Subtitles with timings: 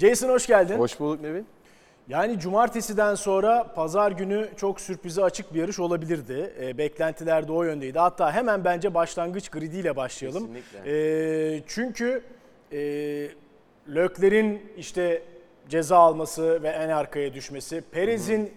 [0.00, 0.78] Jason hoş geldin.
[0.78, 1.46] Hoş bulduk Nevin.
[2.08, 6.54] Yani cumartesiden sonra pazar günü çok sürprize açık bir yarış olabilirdi.
[6.60, 7.98] E, beklentiler de o yöndeydi.
[7.98, 10.54] Hatta hemen bence başlangıç gridiyle başlayalım.
[10.54, 11.56] Kesinlikle.
[11.56, 12.22] E, çünkü
[12.72, 12.78] e,
[13.94, 15.22] Lökler'in işte
[15.68, 18.52] ceza alması ve en arkaya düşmesi, Perez'in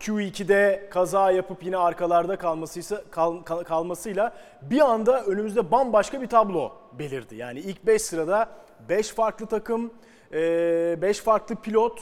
[0.00, 6.72] Q2'de kaza yapıp yine arkalarda kalmasıysa kal, kal- kalmasıyla bir anda önümüzde bambaşka bir tablo
[6.98, 7.36] belirdi.
[7.36, 8.48] Yani ilk 5 sırada
[8.88, 9.90] 5 farklı takım,
[10.32, 12.00] 5 farklı pilot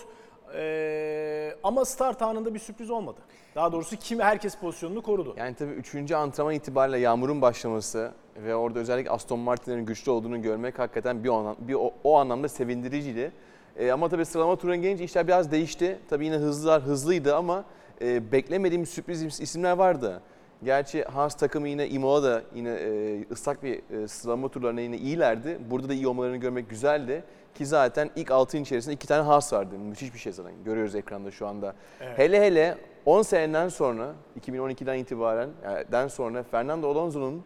[0.55, 3.21] e, ama start anında bir sürpriz olmadı.
[3.55, 5.35] Daha doğrusu kim herkes pozisyonunu korudu.
[5.37, 6.13] Yani tabii 3.
[6.13, 8.13] antrenman itibariyle yağmurun başlaması
[8.45, 12.49] ve orada özellikle Aston Martin'lerin güçlü olduğunu görmek hakikaten bir, o, bir o, o anlamda
[12.49, 13.33] sevindiriciydi.
[13.77, 15.99] E, ama tabii sıralama turuna gelince işler biraz değişti.
[16.11, 17.65] Tabii yine hızlılar hızlıydı ama
[18.01, 20.21] e, beklemediğim sürpriz is- isimler vardı.
[20.65, 25.59] Gerçi Haas takımı yine Imola'da yine e, ıslak bir e, sıralama turlarına yine iyilerdi.
[25.71, 27.25] Burada da iyi olmalarını görmek güzeldi.
[27.55, 29.79] Ki zaten ilk 6'ın içerisinde iki tane Haas vardı.
[29.79, 30.53] Müthiş bir şey zaten.
[30.65, 31.75] Görüyoruz ekranda şu anda.
[32.01, 32.19] Evet.
[32.19, 37.45] Hele hele 10 seneden sonra 2012'den itibaren yani den sonra Fernando Alonso'nun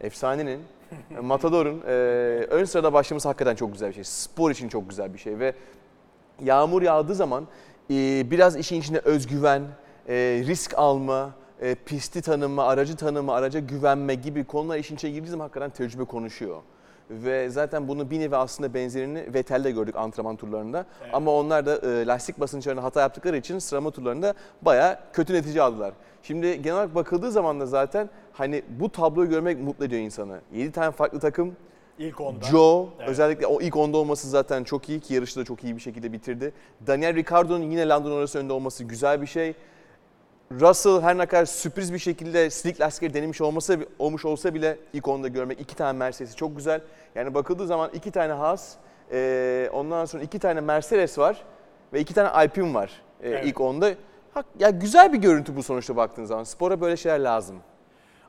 [0.00, 0.60] efsanenin
[1.22, 1.92] Matador'un e,
[2.50, 4.04] ön sırada başlaması hakikaten çok güzel bir şey.
[4.04, 5.54] Spor için çok güzel bir şey ve
[6.40, 7.46] yağmur yağdığı zaman
[7.90, 9.62] e, biraz işin içinde özgüven,
[10.08, 10.14] e,
[10.46, 11.30] risk alma,
[11.60, 16.04] e, pisti tanıma, aracı tanıma, araca güvenme gibi konular işin içine girdiği zaman hakikaten tecrübe
[16.04, 16.56] konuşuyor.
[17.12, 20.86] Ve zaten bunu bir nevi aslında benzerini Vettel'de gördük antrenman turlarında.
[21.12, 25.92] Ama onlar da e, lastik basınçlarında hata yaptıkları için sıralama turlarında bayağı kötü netice aldılar.
[26.22, 30.40] Şimdi genel olarak bakıldığı zaman da zaten hani bu tabloyu görmek mutlu ediyor insanı.
[30.52, 31.56] 7 tane farklı takım,
[31.98, 32.44] İlk onda.
[32.44, 33.08] Joe Evet.
[33.08, 36.12] özellikle o ilk onda olması zaten çok iyi ki yarışı da çok iyi bir şekilde
[36.12, 36.52] bitirdi.
[36.86, 39.54] Daniel Ricciardo'nun yine Landon orası önde olması güzel bir şey.
[40.60, 45.08] Russell her ne kadar sürpriz bir şekilde slick lastikleri denemiş olmasa olmuş olsa bile ilk
[45.08, 46.80] onda görmek iki tane Mercedes'i çok güzel.
[47.14, 48.74] Yani bakıldığı zaman iki tane Haas,
[49.12, 51.42] eee, ondan sonra iki tane Mercedes var
[51.92, 53.44] ve iki tane Alpine var eee, Evet.
[53.46, 53.90] ilk onda.
[54.34, 56.44] Hak- Ya güzel bir görüntü bu sonuçta baktığın zaman.
[56.44, 57.56] Spora böyle şeyler lazım.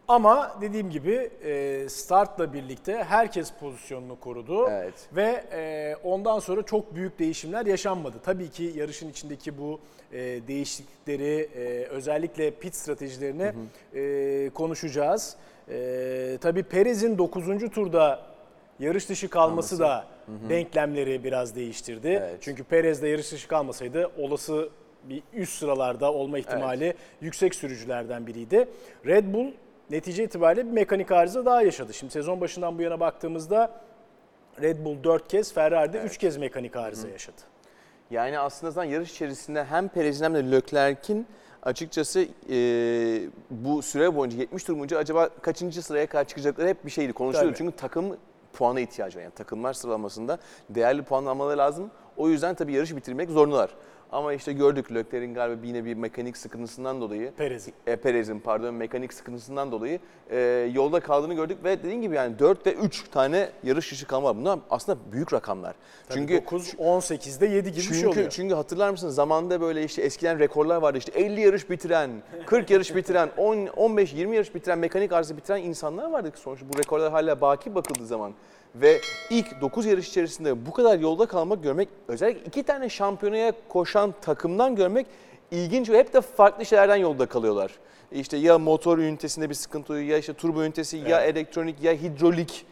[0.07, 4.69] Ama dediğim gibi e, startla birlikte herkes pozisyonunu korudu.
[4.69, 4.93] Evet.
[5.15, 8.17] Ve e, ondan sonra çok büyük değişimler yaşanmadı.
[8.23, 9.79] Tabii ki yarışın içindeki bu
[10.11, 11.49] e, değişiklikleri
[11.89, 13.53] özellikle pit stratejilerini
[13.95, 15.35] e, konuşacağız.
[15.69, 17.45] E, tabii Perez'in 9.
[17.73, 18.19] turda
[18.79, 20.05] yarış dışı kalması da
[20.49, 22.07] denklemleri biraz değiştirdi.
[22.07, 22.37] Evet.
[22.41, 24.69] Çünkü Perez de yarış dışı kalmasaydı olası
[25.03, 28.67] bir üst sıralarda olma ihtimali yüksek sürücülerden biriydi.
[29.05, 29.51] Red Bull
[29.89, 31.93] netice itibariyle bir mekanik arıza daha yaşadı.
[31.93, 33.71] Şimdi sezon başından bu yana baktığımızda
[34.61, 37.41] Red Bull 4 kez, Ferrari de 3 kez mekanik arıza yaşadı.
[38.11, 41.27] Yani aslında zaten yarış içerisinde hem Perez'in hem de Leclerc'in
[41.63, 42.57] açıkçası e,
[43.49, 47.55] bu süre boyunca 70 tur boyunca acaba kaçıncı sıraya kadar çıkacakları hep bir şeydi konuşuluyordu.
[47.57, 48.17] Çünkü takım
[48.53, 49.23] puana ihtiyacı var.
[49.23, 50.37] Yani takımlar sıralamasında
[50.69, 51.91] değerli puan almaları lazım.
[52.17, 53.69] O yüzden tabii yarışı bitirmek zorundalar.
[54.13, 57.73] Ama işte gördük Leclerc'in galiba yine bir mekanik sıkıntısından dolayı Perez'in.
[57.87, 60.39] e, Perez'in pardon mekanik sıkıntısından dolayı e,
[60.73, 64.37] yolda kaldığını gördük ve dediğim gibi yani 4 ve 3 tane yarış dışı kalma var.
[64.37, 65.75] Bunlar aslında büyük rakamlar.
[66.09, 68.29] Çünkü 9, 18'de 7 gibi bir şey Çünkü, oluyor.
[68.29, 72.09] çünkü hatırlar mısınız zamanında böyle işte eskiden rekorlar vardı işte 50 yarış bitiren,
[72.45, 76.65] 40 yarış bitiren, 10, 15, 20 yarış bitiren, mekanik arıza bitiren insanlar vardı ki sonuçta
[76.73, 78.33] bu rekorlar hala baki bakıldığı zaman.
[78.75, 84.13] Ve ilk 9 yarış içerisinde bu kadar yolda kalmak görmek, özellikle iki tane şampiyonaya koşan
[84.21, 85.07] takımdan görmek
[85.51, 87.71] ilginç ve hep de farklı şeylerden yolda kalıyorlar.
[88.11, 92.65] İşte ya motor ünitesinde bir sıkıntı ya işte turbo ünitesi, ya elektronik, ya hidrolik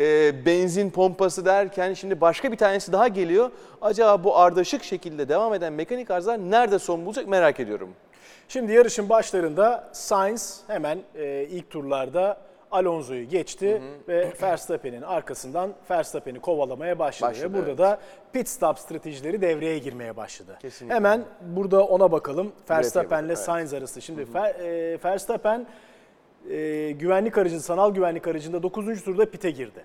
[0.00, 3.50] e, benzin pompası derken şimdi başka bir tanesi daha geliyor.
[3.82, 7.90] Acaba bu ardışık şekilde devam eden mekanik arızalar nerede son bulacak merak ediyorum.
[8.48, 12.38] Şimdi yarışın başlarında Sainz hemen e, ilk turlarda
[12.70, 17.30] Alonso'yu geçti ve Verstappen'in arkasından Verstappen'i kovalamaya başladı.
[17.30, 17.78] Başladı, burada evet.
[17.78, 18.00] da
[18.32, 20.58] pit stop stratejileri devreye girmeye başladı.
[20.62, 20.94] Kesinlikle.
[20.94, 22.52] Hemen burada ona bakalım.
[22.70, 23.38] Verstappen'le evet.
[23.38, 24.00] Sainz arasında.
[24.00, 25.66] Şimdi e, Verstappen
[26.50, 29.04] e, güvenlik aracında, sanal güvenlik aracında 9.
[29.04, 29.84] turda pite girdi.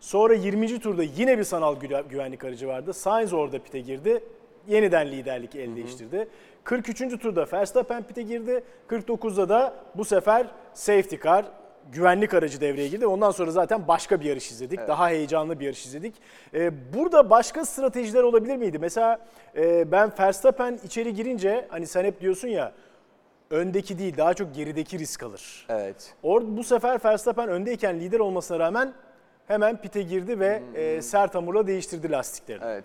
[0.00, 0.80] Sonra 20.
[0.80, 2.92] turda yine bir sanal gü- güvenlik aracı vardı.
[2.92, 4.24] Sainz orada pite girdi.
[4.68, 6.28] Yeniden liderlik el değiştirdi.
[6.64, 7.20] 43.
[7.20, 8.64] turda Verstappen pite girdi.
[8.88, 11.44] 49'da da bu sefer safety car
[11.92, 13.06] güvenlik aracı devreye girdi.
[13.06, 14.80] Ondan sonra zaten başka bir yarış izledik.
[14.88, 16.14] Daha heyecanlı bir yarış izledik.
[16.54, 18.78] Ee, burada başka stratejiler olabilir miydi?
[18.78, 19.18] Mesela
[19.56, 22.72] e, ben Verstappen içeri girince hani sen hep diyorsun ya
[23.50, 25.66] öndeki değil daha çok gerideki risk alır.
[25.68, 26.14] Evet.
[26.22, 28.92] Orada bu sefer Verstappen öndeyken lider olmasına rağmen
[29.46, 32.64] hemen pite girdi ve e, sert hamurla değiştirdi lastiklerini.
[32.64, 32.84] Evet.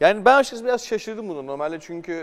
[0.00, 1.46] Yani ben açıkçası biraz şaşırdım bunu.
[1.46, 2.16] Normalde çünkü e,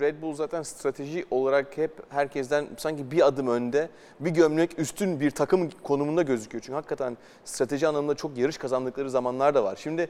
[0.00, 3.88] Red Bull zaten strateji olarak hep herkesten sanki bir adım önde,
[4.20, 6.62] bir gömlek üstün bir takım konumunda gözüküyor.
[6.62, 9.76] Çünkü hakikaten strateji anlamında çok yarış kazandıkları zamanlar da var.
[9.82, 10.08] Şimdi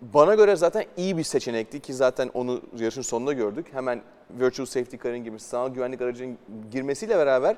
[0.00, 3.66] Bana göre zaten iyi bir seçenekti ki zaten onu yarışın sonunda gördük.
[3.72, 6.38] Hemen Virtual Safety Car'ın gibi sanal güvenlik aracının
[6.70, 7.56] girmesiyle beraber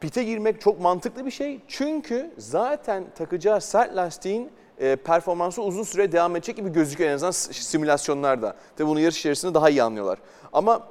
[0.00, 1.60] pite girmek çok mantıklı bir şey.
[1.68, 7.30] Çünkü zaten takacağı sert lastiğin e, performansı uzun süre devam edecek gibi gözüküyor en azından
[7.30, 8.56] simülasyonlarda.
[8.76, 10.18] Tabii bunu yarış içerisinde daha iyi anlıyorlar.
[10.52, 10.88] Ama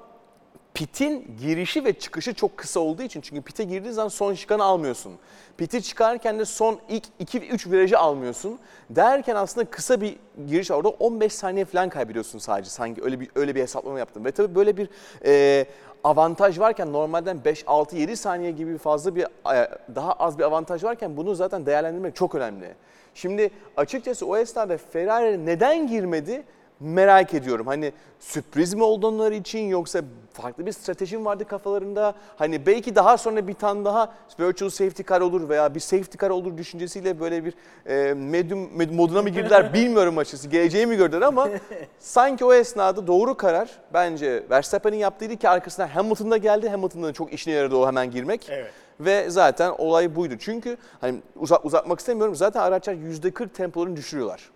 [0.74, 5.14] pitin girişi ve çıkışı çok kısa olduğu için çünkü pite girdiğin zaman son şikanı almıyorsun.
[5.58, 8.60] Piti çıkarken de son ilk 2-3 virajı almıyorsun.
[8.90, 10.16] Derken aslında kısa bir
[10.48, 10.72] giriş.
[10.72, 14.26] Orada 15 saniye falan kaybediyorsun sadece sanki öyle bir öyle bir hesaplama yaptım.
[14.26, 14.90] Ve tabii böyle bir
[15.26, 15.66] e,
[16.04, 20.84] avantaj varken normalden 5 6 7 saniye gibi fazla bir e, daha az bir avantaj
[20.84, 22.76] varken bunu zaten değerlendirmek çok önemli.
[23.14, 26.44] Şimdi açıkçası o esnada Ferrari neden girmedi?
[26.80, 27.68] Merak ediyorum.
[27.68, 30.02] Hani sürpriz mi oldu onlar için yoksa
[30.34, 32.14] farklı bir strateji mi vardı kafalarında?
[32.38, 36.30] Hani belki daha sonra bir tane daha virtual safety car olur veya bir safety car
[36.30, 37.54] olur düşüncesiyle böyle bir
[37.86, 40.48] e, medium med- moduna mı girdiler bilmiyorum açıkçası.
[40.48, 41.50] Geleceği mi gördüler ama
[42.00, 46.70] sanki o esnada doğru karar bence Verstappen'in yaptığıydı ki arkasından Hamilton'da geldi.
[46.70, 48.48] Hamilton'da çok işine yaradı o hemen girmek.
[48.50, 48.72] Evet.
[49.00, 50.34] Ve zaten olay buydu.
[50.40, 52.36] Çünkü hani uzat, uzatmak istemiyorum.
[52.36, 54.50] Zaten araçlar %40 tempolarını düşürüyorlar.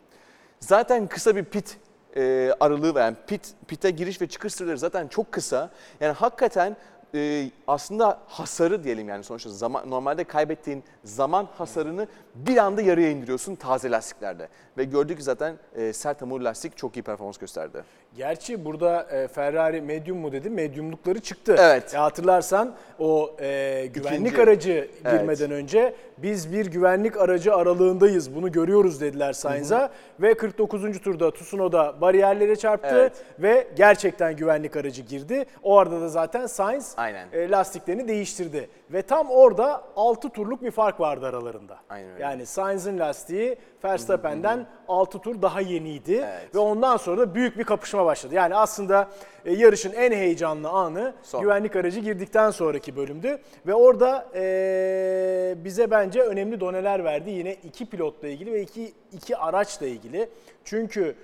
[0.60, 1.78] Zaten kısa bir pit
[2.16, 5.70] e, aralığı yani pit pite giriş ve çıkış süreleri zaten çok kısa.
[6.00, 6.78] Yani hakikaten
[7.16, 13.56] e, aslında hasarı diyelim yani sonuçta zaman normalde kaybettiğin zaman hasarını bir anda yarıya indiriyorsun
[13.56, 14.48] taze lastiklerde.
[14.78, 17.84] Ve gördük ki zaten e, sert hamur lastik çok iyi performans gösterdi.
[18.18, 20.50] Gerçi burada e, Ferrari medium mu dedi?
[20.50, 21.56] Mediumlukları çıktı.
[21.60, 21.94] Evet.
[21.94, 24.42] E, hatırlarsan o e, güvenlik İkinci.
[24.44, 25.20] aracı Evet.
[25.20, 28.36] girmeden önce biz bir güvenlik aracı aralığındayız.
[28.36, 29.90] Bunu görüyoruz dediler Sainz'a
[30.20, 31.00] ve 49.
[31.02, 33.14] turda Tsunoda bariyerlere çarptı Evet.
[33.40, 35.46] ve gerçekten güvenlik aracı girdi.
[35.64, 37.28] O arada da zaten Sainz Aynen.
[37.34, 41.78] e, lastiklerini değiştirdi ve tam orada 6 turluk bir fark vardı aralarında.
[41.90, 42.24] Aynen öyle.
[42.24, 46.56] Yani Sainz'in lastiği Verstappen'den 6 tur daha yeniydi Evet.
[46.56, 48.36] ve ondan sonra da büyük bir kapışma başladı.
[48.36, 49.08] Yani aslında
[49.46, 51.42] e, yarışın en heyecanlı anı Son.
[51.42, 53.38] güvenlik aracı girdikten sonraki bölümdü.
[53.68, 59.38] Ve orada e, bize bence önemli doneler verdi yine iki pilotla ilgili ve iki, iki
[59.38, 60.30] araçla ilgili.
[60.64, 61.16] Çünkü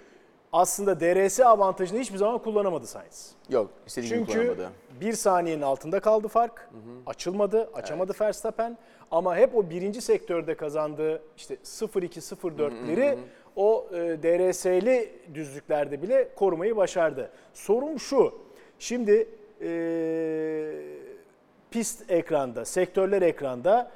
[0.54, 3.32] aslında DRS avantajını hiçbir zaman kullanamadı Sainz.
[3.50, 4.70] Yok istediği gibi Çünkü kullanamadı.
[5.02, 6.70] bir saniyenin altında kaldı fark.
[7.06, 8.78] Açılmadı, açamadı Verstappen.
[9.12, 13.18] Ama hep o birinci sektörde kazandığı işte 0-2-0-4'leri
[13.56, 17.30] o e, DRS'li düzlüklerde bile korumayı başardı.
[17.54, 18.34] Sorum şu,
[18.80, 19.28] şimdi
[19.62, 19.70] e,
[21.72, 23.92] pist ekranda, sektörler ekranda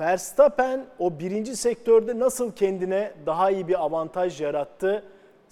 [0.00, 5.04] Verstappen o birinci sektörde nasıl kendine daha iyi bir avantaj yarattı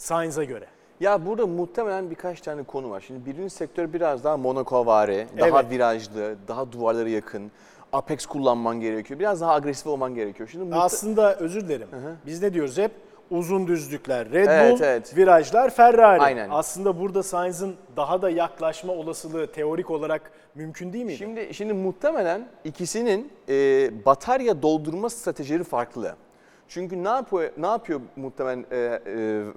[0.03, 0.67] Sainz'a göre?
[1.01, 3.05] Ya burada muhtemelen birkaç tane konu var.
[3.07, 5.71] Şimdi birinci sektör biraz daha Monaco-vari, daha Evet.
[5.71, 7.51] virajlı, daha duvarlara yakın.
[7.93, 9.21] Apex kullanman gerekiyor.
[9.21, 10.49] Biraz daha agresif olman gerekiyor.
[10.53, 11.89] Şimdi muhte- Aslında özür dilerim.
[12.27, 12.91] Biz ne diyoruz hep?
[13.31, 15.17] Uzun düzlükler Red Evet, Bull, evet.
[15.17, 16.21] virajlar Ferrari.
[16.21, 16.49] Aynen.
[16.53, 21.19] Aslında burada Sainz'ın daha da yaklaşma olasılığı teorik olarak mümkün değil miydi?
[21.19, 23.55] Şimdi şimdi muhtemelen ikisinin e,
[24.07, 26.15] batarya doldurma stratejileri farklı.
[26.69, 28.99] Çünkü ne yapıyor ne yapıyor muhtemelen e, e,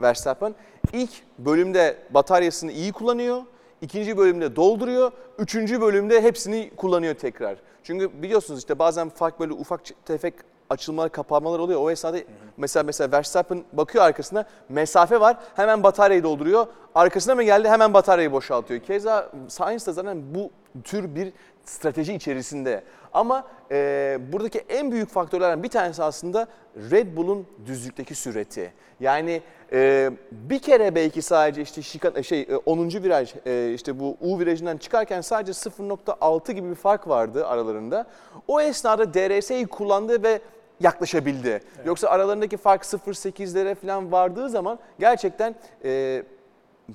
[0.02, 0.56] Verstappen?
[0.94, 3.42] İlk bölümde bataryasını iyi kullanıyor.
[3.82, 5.12] ikinci bölümde dolduruyor.
[5.38, 7.58] Üçüncü bölümde hepsini kullanıyor tekrar.
[7.84, 10.34] Çünkü biliyorsunuz işte bazen fark böyle ufak tefek
[10.70, 11.82] açılmalar, kapanmalar oluyor.
[11.82, 12.18] O esnada
[12.58, 15.38] mesela mesela Verstappen bakıyor arkasına mesafe var.
[15.56, 16.68] Hemen bataryayı dolduruyor.
[16.96, 17.70] Arkasına mı geldi?
[17.70, 18.80] Hemen bataryayı boşaltıyor.
[18.80, 20.52] Keza Sainz de zaten bu
[20.84, 21.34] tür bir
[21.66, 22.84] strateji içerisinde.
[23.14, 26.48] Ama e, buradaki en büyük faktörlerden bir tanesi aslında
[26.92, 28.74] Red Bull'un düzlükteki süreti.
[29.00, 29.42] Yani
[29.74, 32.90] e, bir kere belki sadece işte şikan, şey e, 10.
[32.90, 38.06] viraj e, işte bu U virajından çıkarken sadece 0.6 gibi bir fark vardı aralarında.
[38.48, 40.42] O esnada DRS'yi kullandı ve
[40.80, 41.62] yaklaşabildi.
[41.86, 46.24] Yoksa aralarındaki fark 0.8'lere falan vardığı zaman gerçekten e,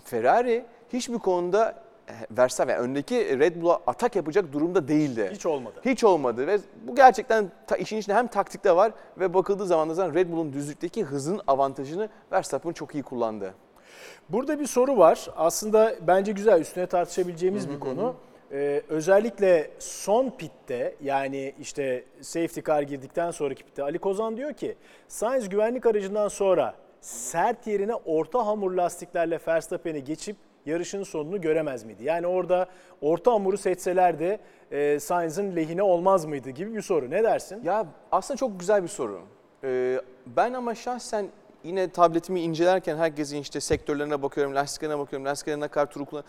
[0.05, 1.86] Ferrari hiçbir konuda e,
[2.31, 5.31] Verstappen öndeki Red Bull'a atak yapacak durumda değildi.
[5.33, 5.81] Hiç olmadı.
[5.85, 9.95] Hiç olmadı ve bu gerçekten ta, işin içinde hem taktikte var ve bakıldığı zaman da
[9.95, 13.55] zaten Red Bull'un düzlükteki hızın avantajını Verstappen çok iyi kullandı.
[14.29, 15.31] Burada bir soru var.
[15.37, 18.15] Aslında bence güzel üstüne tartışabileceğimiz bir konu.
[18.53, 24.77] Ee, özellikle son pitte yani işte safety car girdikten sonraki pitte Ali Kozan diyor ki
[25.09, 30.37] Sainz güvenlik aracından sonra sert yerine orta hamur lastiklerle Verstappen'i geçip
[30.67, 32.05] yarışın sonunu göremez miydi?
[32.05, 32.67] Yani orada
[33.01, 34.39] orta hamuru seçselerdi
[34.71, 37.11] e, Sainz'ın lehine olmaz mıydı gibi bir soru.
[37.11, 37.65] Ne dersin?
[37.65, 39.21] Ya aslında çok güzel bir soru.
[39.65, 41.27] Ee, ben ama şahsen
[41.65, 46.23] yine tabletimi incelerken herkesin işte sektörlerine bakıyorum, lastiklerine bakıyorum, lastiklerine ne kadar turu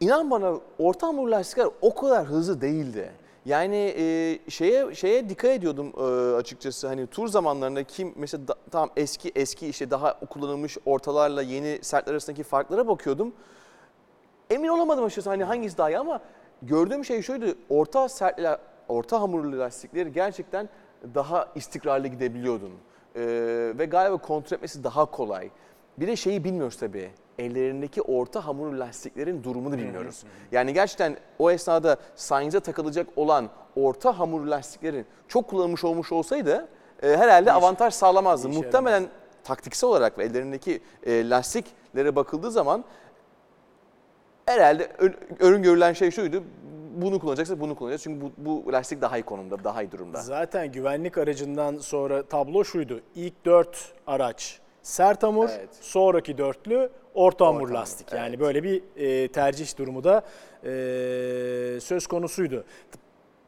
[0.00, 3.10] İnan bana orta hamur lastikler o kadar hızlı değildi.
[3.44, 8.90] Yani e, şeye şeye dikkat ediyordum e, açıkçası hani tur zamanlarında kim mesela da, tamam
[8.96, 13.32] eski eski işte daha kullanılmış ortalarla yeni sertler arasındaki farklara bakıyordum.
[14.50, 16.20] Emin olamadım açıkçası hani hangisi daha iyi ama
[16.62, 17.46] gördüğüm şey şuydu.
[17.68, 18.58] Orta sertler
[18.88, 20.68] orta hamurlu lastikleri gerçekten
[21.14, 22.72] daha istikrarlı gidebiliyordun.
[23.16, 23.22] E,
[23.78, 25.50] ve galiba kontrol etmesi daha kolay.
[25.98, 27.10] Bir de şeyi bilmiyoruz tabii.
[27.38, 30.24] Ellerindeki orta hamurlu lastiklerin durumunu bilmiyoruz.
[30.52, 36.68] Yani gerçekten o esnada Sainz'e takılacak olan orta hamurlu lastiklerin çok kullanılmış olmuş olsaydı
[37.02, 38.48] e, herhalde avantaj sağlamazdı.
[38.48, 39.08] Muhtemelen
[39.44, 42.84] taktiksel olarak ve ellerindeki e, lastiklere bakıldığı zaman
[44.46, 46.42] herhalde ön- öngörülen şey şuydu.
[46.96, 48.02] Bunu kullanacaksa bunu kullanacağız.
[48.02, 48.32] Çünkü bu,
[48.66, 50.20] bu lastik daha iyi konumda, daha iyi durumda.
[50.20, 53.00] Zaten güvenlik aracından sonra tablo şuydu.
[53.14, 55.68] İlk dört araç sert hamur, Evet.
[55.80, 58.12] sonraki dörtlü orta hamur hamur, lastik.
[58.12, 58.40] Yani evet.
[58.40, 60.22] böyle bir e, tercih durumu da
[60.64, 60.70] e,
[61.80, 62.64] söz konusuydu.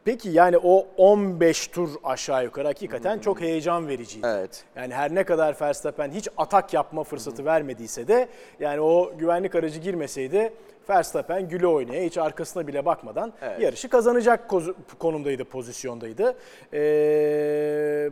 [0.06, 4.26] Peki yani o 15 tur aşağı yukarı hakikaten çok heyecan vericiydi.
[4.30, 4.64] Evet.
[4.76, 8.28] Yani her ne kadar Verstappen hiç atak yapma fırsatı vermediyse de
[8.60, 10.52] yani o güvenlik aracı girmeseydi
[10.90, 13.60] Verstappen güle oynaya hiç arkasına bile bakmadan Evet.
[13.60, 14.50] yarışı kazanacak
[14.98, 16.36] konumdaydı, pozisyondaydı.
[16.72, 18.10] Ee,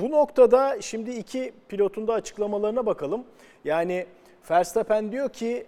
[0.00, 3.24] bu noktada şimdi iki pilotun da açıklamalarına bakalım.
[3.64, 4.06] Yani
[4.50, 5.66] Verstappen diyor ki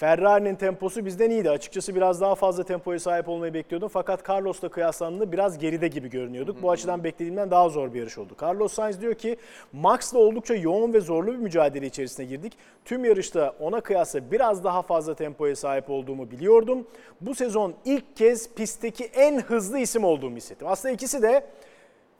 [0.00, 1.50] Ferrari'nin temposu bizden iyiydi.
[1.50, 3.88] Açıkçası biraz daha fazla tempoya sahip olmayı bekliyordum.
[3.88, 6.62] Fakat Carlos'la kıyaslandığında biraz geride gibi görünüyorduk.
[6.62, 8.36] Bu açıdan beklediğimden daha zor bir yarış oldu.
[8.42, 9.36] Carlos Sainz diyor ki
[9.72, 12.52] Max'la oldukça yoğun ve zorlu bir mücadele içerisine girdik.
[12.84, 16.86] Tüm yarışta ona kıyasla biraz daha fazla tempoya sahip olduğumu biliyordum.
[17.20, 20.68] Bu sezon ilk kez pistteki en hızlı isim olduğumu hissettim.
[20.70, 21.46] Aslında ikisi de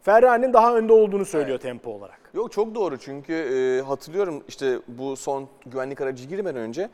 [0.03, 2.21] Ferrari'nin daha önde olduğunu söylüyor tempo olarak.
[2.35, 6.89] Yok çok doğru çünkü e, hatırlıyorum işte bu son güvenlik aracı girmeden önce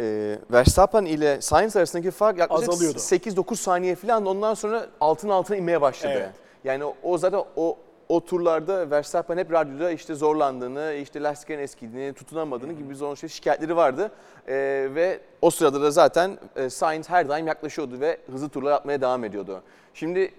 [0.00, 2.98] e, Verstappen ile Sainz arasındaki fark yaklaşık Azalıyordu.
[2.98, 6.12] 8-9 saniye falan ondan sonra altın altına inmeye başladı.
[6.16, 6.30] Evet.
[6.64, 12.72] Yani o, zaten o o turlarda Verstappen hep radyoda işte zorlandığını, işte lastiklerin eskidiğini, tutunamadığını
[12.72, 14.10] gibi zor şey şikayetleri vardı.
[14.48, 14.54] E,
[14.94, 19.24] ve o sırada da zaten e, Sainz her daim yaklaşıyordu ve hızlı turlar atmaya devam
[19.24, 19.62] ediyordu.
[19.94, 20.30] Şimdi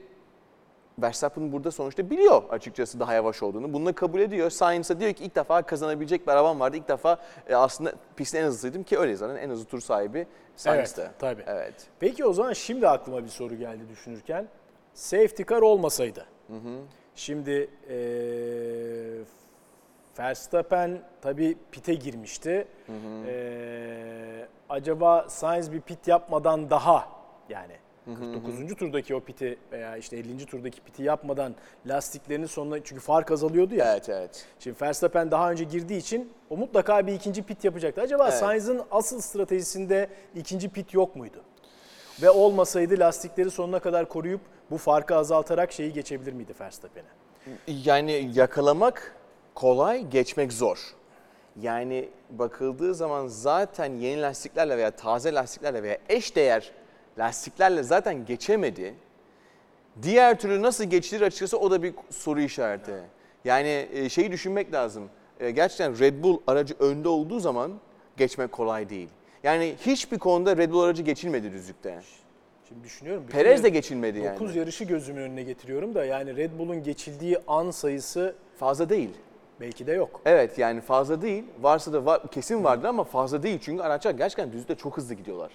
[1.00, 3.74] Verstappen burada sonuçta biliyor açıkçası daha yavaş olduğunu.
[3.74, 4.50] Bunu da kabul ediyor.
[4.50, 6.78] Sainz de diyor ki ilk defa kazanabilecek bir arabam vardı.
[6.78, 11.02] İlk defa e, aslında pistin en hızlısıydım ki öyle zaten en hızlı tur sahibi Sainz'de.
[11.02, 11.44] Evet, tabii.
[11.48, 11.74] Evet.
[12.00, 14.48] Peki o zaman şimdi aklıma bir soru geldi düşünürken.
[14.94, 16.26] Safety car olmasaydı.
[17.16, 19.26] Şimdi eee
[20.20, 22.68] Verstappen tabii pite girmişti.
[23.28, 27.10] Eee, acaba Sainz bir pit yapmadan daha
[27.50, 27.74] yani
[28.06, 28.76] 49.
[28.76, 30.46] turdaki o piti veya işte 50.
[30.46, 31.56] turdaki piti yapmadan
[31.88, 33.92] lastiklerinin sonuna çünkü fark azalıyordu ya.
[33.92, 34.46] Evet, evet.
[34.60, 38.02] Şimdi Verstappen daha önce girdiği için o mutlaka bir ikinci pit yapacaktı.
[38.02, 38.40] Acaba Evet.
[38.40, 41.42] Sainz'ın asıl stratejisinde ikinci pit yok muydu?
[42.22, 47.08] Ve olmasaydı lastikleri sonuna kadar koruyup bu farkı azaltarak şeyi geçebilir miydi Verstappen'e?
[47.68, 49.16] Yani yakalamak
[49.54, 50.96] kolay, geçmek zor.
[51.62, 56.72] Yani bakıldığı zaman zaten yeni lastiklerle veya taze lastiklerle veya eş değer
[57.20, 58.94] lastiklerle zaten geçemedi.
[60.02, 62.94] Diğer türlü nasıl geçilir açıkçası o da bir soru işareti.
[63.46, 65.04] Yani e, şeyi düşünmek lazım.
[65.40, 67.72] E, Gerçekten Red Bull aracı önde olduğu zaman
[68.18, 69.10] geçmek kolay değil.
[69.44, 72.00] Yani hiçbir konuda Red Bull aracı geçilmedi düzlükte.
[72.68, 73.24] Şimdi düşünüyorum.
[73.30, 74.36] Perez de geçilmedi yani.
[74.40, 79.10] 9 yarışı gözümün önüne getiriyorum da yani Red Bull'un geçildiği an sayısı Fazla değil.
[79.60, 80.22] belki de yok.
[80.26, 81.44] Evet yani fazla değil.
[81.62, 83.60] Varsa da var, kesin vardır ama fazla değil.
[83.62, 85.52] Çünkü araçlar gerçekten düzlükte çok hızlı gidiyorlar.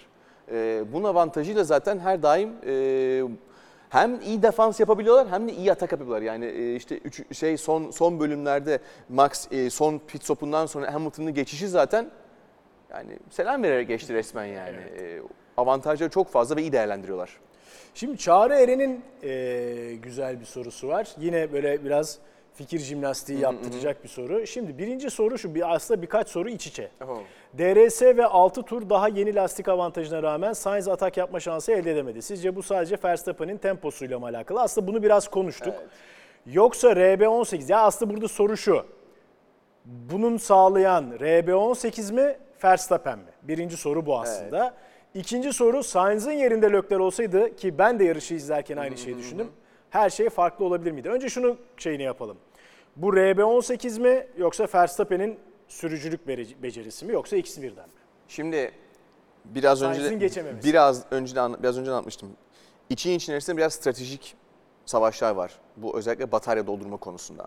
[0.53, 3.23] Ee, bunun avantajıyla zaten her daim e,
[3.89, 6.23] hem iyi defans yapabiliyorlar hem de iyi atak yapıyorlar.
[6.23, 8.79] Yani e, işte üç, şey son son bölümlerde
[9.09, 12.11] Max e, son pit stopundan sonra Hamilton'ın geçişi zaten
[12.91, 14.77] yani selam vererek geçti resmen yani.
[14.77, 15.21] E,
[15.57, 17.41] avantajları çok fazla ve iyi değerlendiriyorlar.
[17.95, 21.09] Şimdi Çağrı Eren'in eee, güzel bir sorusu var.
[21.19, 22.19] Yine böyle biraz
[22.55, 24.47] fikir jimnastiği yaptıracak bir soru.
[24.47, 26.91] Şimdi birinci soru şu, bir aslında birkaç soru iç içe.
[27.59, 32.23] DRS ve 6 tur daha yeni lastik avantajına rağmen Sainz atak yapma şansı elde edemedi.
[32.23, 34.61] Sizce bu sadece Verstappen'in temposuyla mı alakalı?
[34.61, 35.75] Aslında bunu biraz konuştuk.
[36.47, 38.85] Yoksa RB18, ya aslında burada soru şu.
[39.85, 43.25] Bunun sağlayan RB18 mi, Verstappen mi?
[43.43, 44.75] Birinci soru bu aslında.
[45.15, 49.49] İkinci soru Sainz'ın yerinde Lökler olsaydı ki ben de yarışı izlerken aynı şeyi düşündüm.
[49.91, 51.09] Her şey farklı olabilir miydi?
[51.09, 52.37] Önce şunu şeyini yapalım.
[52.97, 56.29] Bu RB18 mi yoksa Verstappen'in sürücülük
[56.63, 57.95] becerisi mi yoksa ikisi birden mi?
[58.29, 58.73] Şimdi
[59.45, 60.21] biraz önce de,
[60.65, 62.29] biraz önce de biraz önce anlatmıştım.
[62.91, 64.37] İçin içerisinde biraz stratejik
[64.87, 65.61] savaşlar var.
[65.77, 67.47] Bu özellikle batarya doldurma konusunda.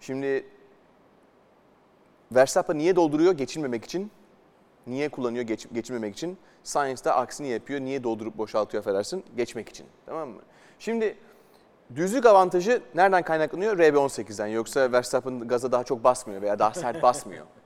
[0.00, 0.46] Şimdi
[2.32, 3.32] Verstappen niye dolduruyor?
[3.32, 4.10] Geçilmemek için.
[4.86, 6.38] Niye kullanıyor geç, geçmemek için?
[6.62, 7.80] Sainz de aksini yapıyor.
[7.80, 9.24] Niye doldurup boşaltıyor affedersin?
[9.36, 9.86] Geçmek için.
[10.06, 10.40] Tamam mı?
[10.78, 11.16] Şimdi
[11.96, 13.78] düzlük avantajı nereden kaynaklanıyor?
[13.78, 14.46] RB18'den.
[14.46, 17.46] Yoksa Verstappen gaza daha çok basmıyor veya daha sert basmıyor.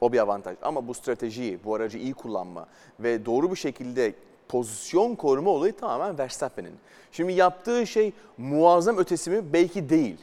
[0.00, 0.56] O bir avantaj.
[0.62, 2.66] Ama bu stratejiyi, bu aracı iyi kullanma
[3.00, 4.14] ve doğru bir şekilde
[4.48, 6.74] pozisyon koruma olayı tamamen Verstappen'in.
[7.12, 9.52] Şimdi yaptığı şey muazzam ötesi mi?
[9.52, 10.16] Belki değil.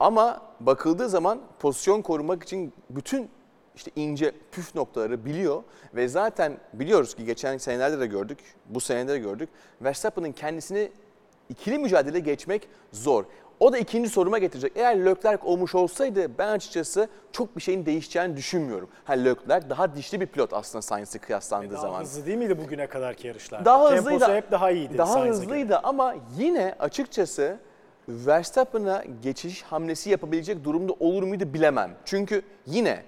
[0.00, 3.28] Ama bakıldığı zaman pozisyon korumak için bütün
[3.76, 5.62] işte ince püf noktaları biliyor
[5.94, 9.48] ve zaten biliyoruz ki geçen senelerde de gördük, bu senede de gördük.
[9.82, 10.90] Verstappen'ın kendisini
[11.48, 13.24] ikili mücadele geçmek zor.
[13.60, 14.72] O da ikinci soruma getirecek.
[14.76, 18.88] Eğer Leclerc olmuş olsaydı ben açıkçası çok bir şeyin değişeceğini düşünmüyorum.
[19.04, 22.00] Ha Leclerc daha dişli bir pilot aslında Sainz'e kıyaslandığı Daha zaman.
[22.00, 23.64] hızlı değil miydi bugüne kadarki yarışlar?
[23.64, 24.34] Daha Temposu hızlıydı.
[24.36, 24.98] hep daha iyiydi.
[24.98, 25.42] Daha Sainz'e göre.
[25.44, 27.58] hızlıydı ama yine açıkçası
[28.08, 31.90] Verstappen'a geçiş hamlesi yapabilecek durumda olur muydu bilemem.
[32.04, 33.02] Çünkü yine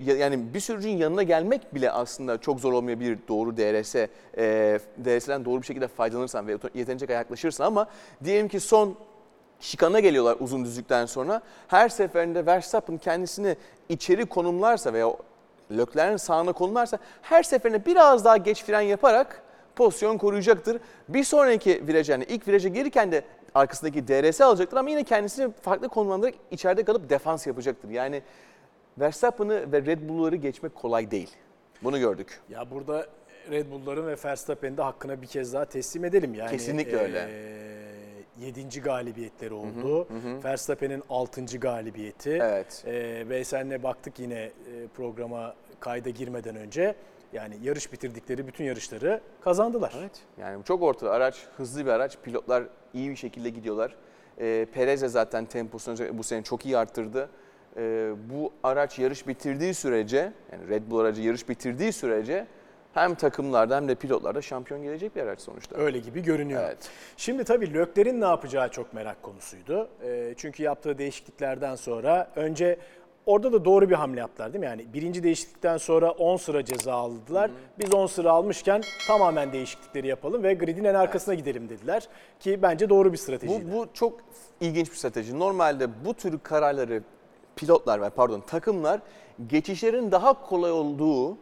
[0.00, 4.08] yani bir sürücünün yanına gelmek bile aslında çok zor olmayabilir doğru DRS, e,
[5.04, 7.86] DRS'den doğru bir şekilde faydalanırsan ve yeterince yaklaşırsan ama
[8.24, 8.94] diyelim ki son
[9.60, 11.42] şikana geliyorlar uzun düzlükten sonra.
[11.68, 13.56] Her seferinde Verstappen kendisini
[13.88, 15.12] içeri konumlarsa veya
[15.70, 19.42] Leclerc'in sağına konumlarsa her seferinde biraz daha geç fren yaparak
[19.76, 20.80] pozisyon koruyacaktır.
[21.08, 23.24] Bir sonraki viraja yani ilk viraja gelirken de
[23.54, 27.90] arkasındaki DRS alacaktır ama yine kendisini farklı konumlandırarak içeride kalıp defans yapacaktır.
[27.90, 28.22] Yani
[28.98, 31.30] Verstappen'ı ve Red Bull'ları geçmek kolay değil.
[31.82, 32.40] Bunu gördük.
[32.50, 33.06] Ya burada
[33.50, 36.34] Red Bull'ların ve Verstappen'in de hakkına bir kez daha teslim edelim.
[36.34, 37.28] Yani, Kesinlikle öyle.
[38.40, 38.80] 7.
[38.80, 40.08] galibiyetleri oldu.
[40.44, 41.44] Verstappen'in 6.
[41.44, 42.30] galibiyeti.
[42.42, 42.84] Evet.
[42.86, 44.52] E, ve senle baktık yine e,
[44.96, 46.94] programa kayda girmeden önce.
[47.32, 49.94] Yani yarış bitirdikleri bütün yarışları kazandılar.
[49.98, 50.20] Evet.
[50.38, 51.10] Yani çok ortada.
[51.10, 52.18] Araç hızlı bir araç.
[52.22, 53.96] Pilotlar iyi bir şekilde gidiyorlar.
[54.38, 57.28] E, Perez de zaten temposunu bu sene çok iyi arttırdı.
[57.76, 62.46] E, bu araç yarış bitirdiği sürece, yani Red Bull aracı yarış bitirdiği sürece
[62.94, 65.76] hem takımlarda hem de pilotlarda şampiyon gelecek bir araç sonuçta.
[65.76, 66.62] Öyle gibi görünüyor.
[66.64, 66.90] Evet.
[67.16, 69.88] Şimdi tabii Lökler'in ne yapacağı çok merak konusuydu.
[70.04, 72.78] Ee, çünkü yaptığı değişikliklerden sonra önce
[73.26, 74.66] orada da doğru bir hamle yaptılar değil mi?
[74.66, 77.50] Yani birinci değişiklikten sonra 10 sıra ceza aldılar.
[77.78, 82.08] Biz 10 sıra almışken tamamen değişiklikleri yapalım ve gridin en arkasına gidelim dediler.
[82.40, 83.72] Ki bence doğru bir stratejiydi.
[83.72, 84.20] Bu, bu çok
[84.60, 85.38] ilginç bir strateji.
[85.38, 87.02] Normalde bu tür kararları
[87.56, 89.00] pilotlar ve pardon takımlar
[89.46, 91.36] geçişlerin daha kolay olduğu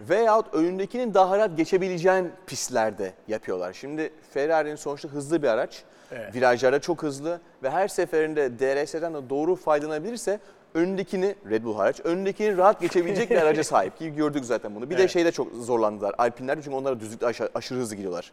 [0.00, 3.72] veyahut önündekinin daha rahat geçebileceğin pistlerde yapıyorlar.
[3.72, 5.82] Şimdi Ferrari'nin sonuçta hızlı bir araç.
[6.12, 6.34] Evet.
[6.34, 10.40] Virajlarda çok hızlı ve her seferinde DRS'den de doğru faydalanabilirse
[10.74, 14.90] önündekini Red Bull hariç önündekini rahat geçebilecek bir araca sahip ki gördük zaten bunu.
[14.90, 15.10] Bir de Evet.
[15.10, 16.14] şeyde çok zorlandılar.
[16.18, 18.32] Alpinlerde çünkü onlar düzlükte aşa- aşırı hızlı gidiyorlar.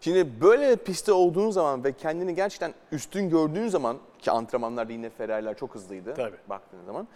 [0.00, 5.56] Şimdi böyle pistte olduğun zaman ve kendini gerçekten üstün gördüğün zaman ki antrenmanlarda yine Ferrari'ler
[5.56, 6.36] çok hızlıydı Tabii.
[6.48, 7.08] baktığın zaman.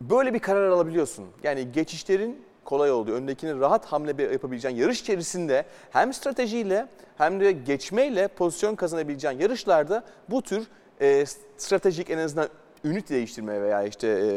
[0.00, 1.24] Böyle bir karar alabiliyorsun.
[1.42, 6.86] Yani geçişlerin kolay olduğu, öndekini rahat hamle yapabileceğin yarış içerisinde hem stratejiyle
[7.18, 10.66] hem de geçmeyle pozisyon kazanabileceğin yarışlarda bu tür
[11.00, 11.24] e,
[11.56, 12.48] stratejik en azından
[12.84, 14.30] ünit değiştirme veya işte e,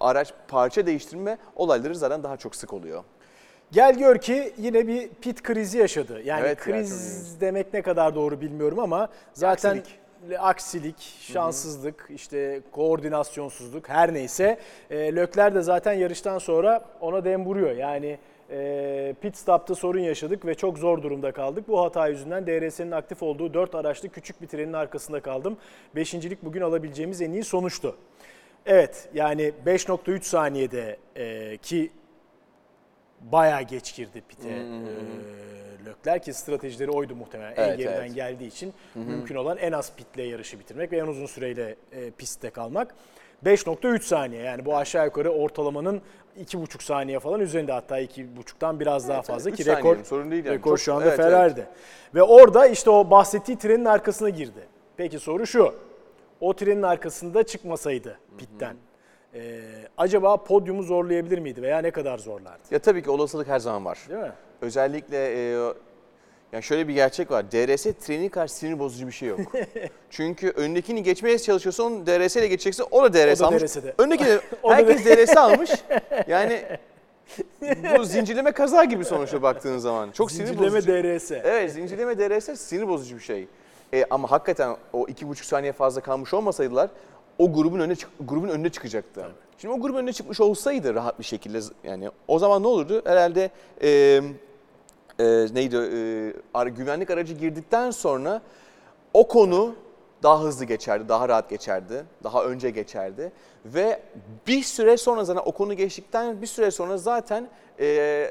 [0.00, 3.04] araç parça değiştirme olayları zaten daha çok sık oluyor.
[3.72, 6.20] Gel gör ki yine bir pit krizi yaşadı.
[6.24, 9.98] Yani Evet kriz demek ne kadar doğru bilmiyorum ama zaten Aksilik.
[10.38, 14.58] aksilik, şanssızlık, işte koordinasyonsuzluk her neyse.
[14.90, 17.70] E, Lökler de zaten yarıştan sonra ona dem vuruyor.
[17.70, 18.18] Yani
[18.50, 21.68] e, pit stop'ta sorun yaşadık ve çok zor durumda kaldık.
[21.68, 25.56] Bu hata yüzünden DRS'nin aktif olduğu 4 araçlı küçük bir trenin arkasında kaldım.
[25.96, 27.96] Beşincilik bugün alabileceğimiz en iyi sonuçtu.
[28.66, 31.90] Evet yani 5.3 saniyede e, ki
[33.20, 34.48] bayağı geç girdi pite.
[34.48, 37.54] Ee, Lökler ki stratejileri oydu muhtemelen.
[37.56, 38.14] en Evet, geriden evet.
[38.14, 42.50] geldiği için mümkün olan en az pitle yarışı bitirmek ve en uzun süreyle e, pistte
[42.50, 42.94] kalmak.
[43.44, 46.02] 5.3 saniye yani bu aşağı yukarı ortalamanın
[46.40, 50.54] 2.5 saniye falan üzerinde hatta 2.5'tan biraz daha fazla üç ki rekor sorun değil yani.
[50.56, 51.30] rekor Çok- şu anda evet, evet.
[51.30, 51.66] Ferrari'de.
[52.14, 54.68] Ve orada işte o bahsettiği trenin arkasına girdi.
[54.96, 55.74] Peki soru şu.
[56.40, 58.76] O trenin arkasında çıkmasaydı pitten
[59.34, 59.60] e,
[59.96, 62.62] acaba podyumu zorlayabilir miydi veya ne kadar zorlardı?
[62.70, 63.98] Ya tabii ki olasılık her zaman var.
[64.08, 64.32] Değil mi?
[64.60, 65.72] Özellikle e,
[66.52, 67.52] yani şöyle bir gerçek var.
[67.52, 69.40] DRS treni karşı sinir bozucu bir şey yok.
[70.10, 73.62] Çünkü öndekini geçmeye çalışıyorsa onun DRS ile geçecekse o da DRS O da almış.
[73.62, 73.94] DRS'de.
[73.98, 75.70] Öndeki de herkes DRS almış.
[76.28, 76.62] Yani
[77.98, 80.10] bu zincirleme kaza gibi sonuçta baktığın zaman.
[80.10, 80.92] Çok sinir Zincirleme bozucu.
[80.92, 81.30] DRS.
[81.30, 83.48] Evet zincirleme DRS sinir bozucu bir şey.
[83.92, 86.90] E, ama hakikaten o iki buçuk saniye fazla kalmış olmasaydılar
[87.38, 89.26] o grubun önüne grubun önüne çıkacaktı.
[89.58, 93.02] Şimdi o grubun önüne çıkmış olsaydı rahat bir şekilde yani o zaman ne olurdu?
[93.04, 93.50] Herhalde
[93.82, 94.20] e,
[95.20, 95.76] e, neydi
[96.66, 98.42] e, güvenlik aracı girdikten sonra
[99.14, 99.74] o konu
[100.22, 103.32] daha hızlı geçerdi, daha rahat geçerdi, daha önce geçerdi.
[103.64, 104.02] Ve
[104.46, 107.48] bir süre sonra zaten o konu geçtikten bir süre sonra zaten
[107.80, 108.30] e,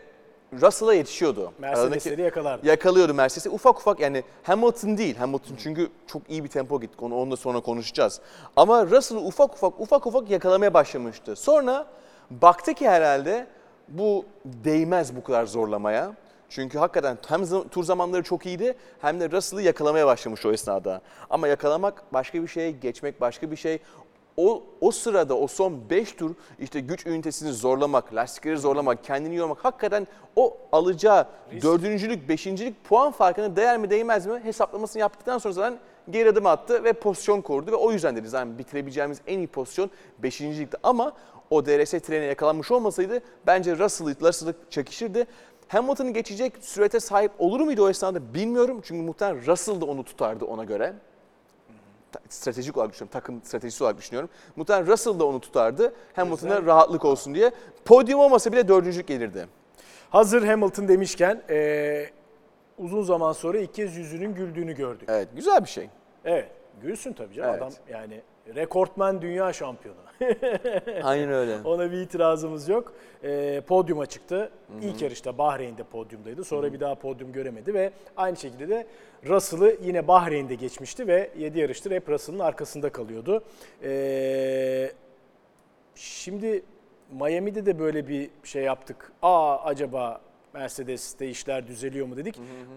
[0.53, 1.53] Russell'a yetişiyordu.
[1.59, 2.67] Mercedes'leri yakalardı.
[2.67, 3.49] Yakalıyordu Mercedes'i.
[3.49, 5.15] Ufak ufak yani Hamilton değil.
[5.15, 7.03] Hamilton çünkü çok iyi bir tempo gittik.
[7.03, 8.21] Onu onunla sonra konuşacağız.
[8.55, 11.35] Ama Russell'ı ufak ufak ufak ufak yakalamaya başlamıştı.
[11.35, 11.85] Sonra
[12.31, 13.47] baktı ki herhalde
[13.87, 16.13] bu değmez bu kadar zorlamaya.
[16.49, 21.01] Çünkü hakikaten hem tur zamanları çok iyiydi hem de Russell'ı yakalamaya başlamış o esnada.
[21.29, 23.79] Ama yakalamak başka bir şey, geçmek başka bir şey.
[24.37, 29.65] O, o sırada o son 5 tur işte güç ünitesini zorlamak, lastikleri zorlamak, kendini yormak
[29.65, 31.27] hakikaten o alacağı
[31.61, 36.83] dördüncülük, beşincilik puan farkına değer mi değmez mi hesaplamasını yaptıktan sonra zaten geri adım attı
[36.83, 40.77] ve pozisyon kurdu ve o yüzden dedi zaten bitirebileceğimiz en iyi pozisyon beşincilikti.
[40.83, 41.13] Ama
[41.49, 45.27] o DRS trene yakalanmış olmasaydı bence Russell'ı Russell'ı çekişirdi.
[45.69, 48.81] Hamilton'ı geçecek sürete sahip olur muydu o esnada bilmiyorum.
[48.83, 50.93] Çünkü muhtemelen Russell da onu tutardı ona göre
[52.29, 54.29] stratejik olarak düşünüyorum, takım stratejisi olarak düşünüyorum.
[54.55, 55.93] Muhtemelen Russell da onu tutardı.
[56.15, 57.51] Hamilton'a rahatlık olsun diye.
[57.85, 59.47] Podyum olmasa bile dördüncülük gelirdi.
[60.09, 62.11] Hazır Hamilton demişken eee,
[62.77, 65.09] uzun zaman sonra ilk kez yüzünün güldüğünü gördük.
[65.11, 65.89] Evet, güzel bir şey.
[66.25, 66.47] Evet.
[66.81, 67.49] Gülsün tabii canım.
[67.49, 67.61] Evet.
[67.61, 68.21] Adam yani
[68.55, 69.97] rekortman dünya şampiyonu.
[71.03, 71.57] Aynen öyle.
[71.65, 72.93] Ona bir itirazımız yok.
[73.23, 74.51] Ee, podyuma çıktı.
[74.81, 76.43] İlk yarışta Bahreyn'de podyumdaydı.
[76.43, 78.87] Sonra bir daha podyum göremedi ve aynı şekilde de
[79.27, 83.43] Russell'ı yine Bahreyn'de geçmişti ve 7 yarıştır hep Russell'ın arkasında kalıyordu.
[83.83, 84.91] Ee,
[85.95, 86.63] şimdi
[87.11, 89.11] Miami'de de böyle bir şey yaptık.
[89.21, 90.21] Aa acaba
[90.53, 92.35] Mercedes'te işler düzeliyor mu dedik.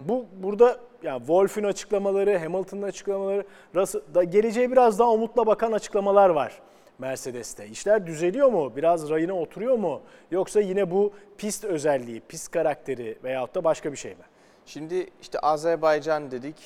[0.09, 6.29] Bu burada yani Wolff'ün açıklamaları, Hamilton'ın açıklamaları, Russell, da geleceğe biraz daha umutla bakan açıklamalar
[6.31, 6.61] var
[7.03, 7.67] Mercedes'te.
[7.67, 8.77] İşler düzeliyor mu?
[8.77, 10.03] Biraz rayına oturuyor mu?
[10.31, 14.25] Yoksa yine bu pist özelliği, pist karakteri veyahut da başka bir şey mi?
[14.67, 16.57] Şimdi işte Azerbaycan dedik,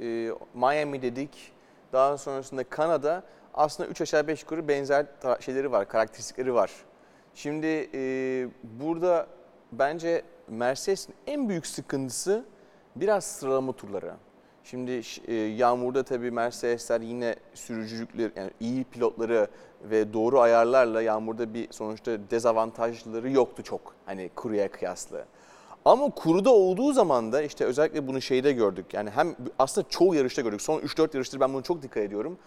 [0.00, 1.52] e, Miami dedik.
[1.92, 3.22] Daha sonrasında Kanada.
[3.54, 5.06] Aslında 3 aşağı 5 yukarı benzer
[5.40, 6.70] şeyleri var, karakteristikleri var.
[7.34, 8.00] Şimdi e,
[8.62, 9.26] burada
[9.72, 12.44] bence Mercedes'in en büyük sıkıntısı
[12.96, 14.14] biraz sıralama turları.
[14.70, 19.48] Şimdi e, yağmurda tabii Mercedesler yine sürücülükleri, yani iyi pilotları
[19.84, 23.94] ve doğru ayarlarla yağmurda bir sonuçta dezavantajları yoktu çok.
[24.06, 25.24] Hani kuruya kıyasla.
[25.84, 28.86] Ama kuruda olduğu zaman da işte özellikle bunu şeyde gördük.
[28.92, 30.62] Yani hem aslında çoğu yarışta gördük.
[30.62, 32.38] Son 3-4 yarıştır ben bunu çok dikkat ediyorum.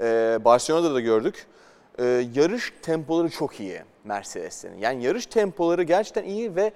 [0.00, 1.46] Ee, Barcelona'da da gördük.
[1.98, 4.78] Ee, yarış tempoları çok iyi Mercedes'lerin.
[4.78, 6.72] Yani yarış tempoları gerçekten iyi ve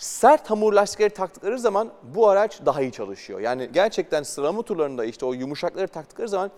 [0.00, 3.40] sert hamur lastikleri taktıkları zaman bu araç daha iyi çalışıyor.
[3.40, 6.50] Yani gerçekten sıralama turlarında işte o yumuşakları taktıkları zaman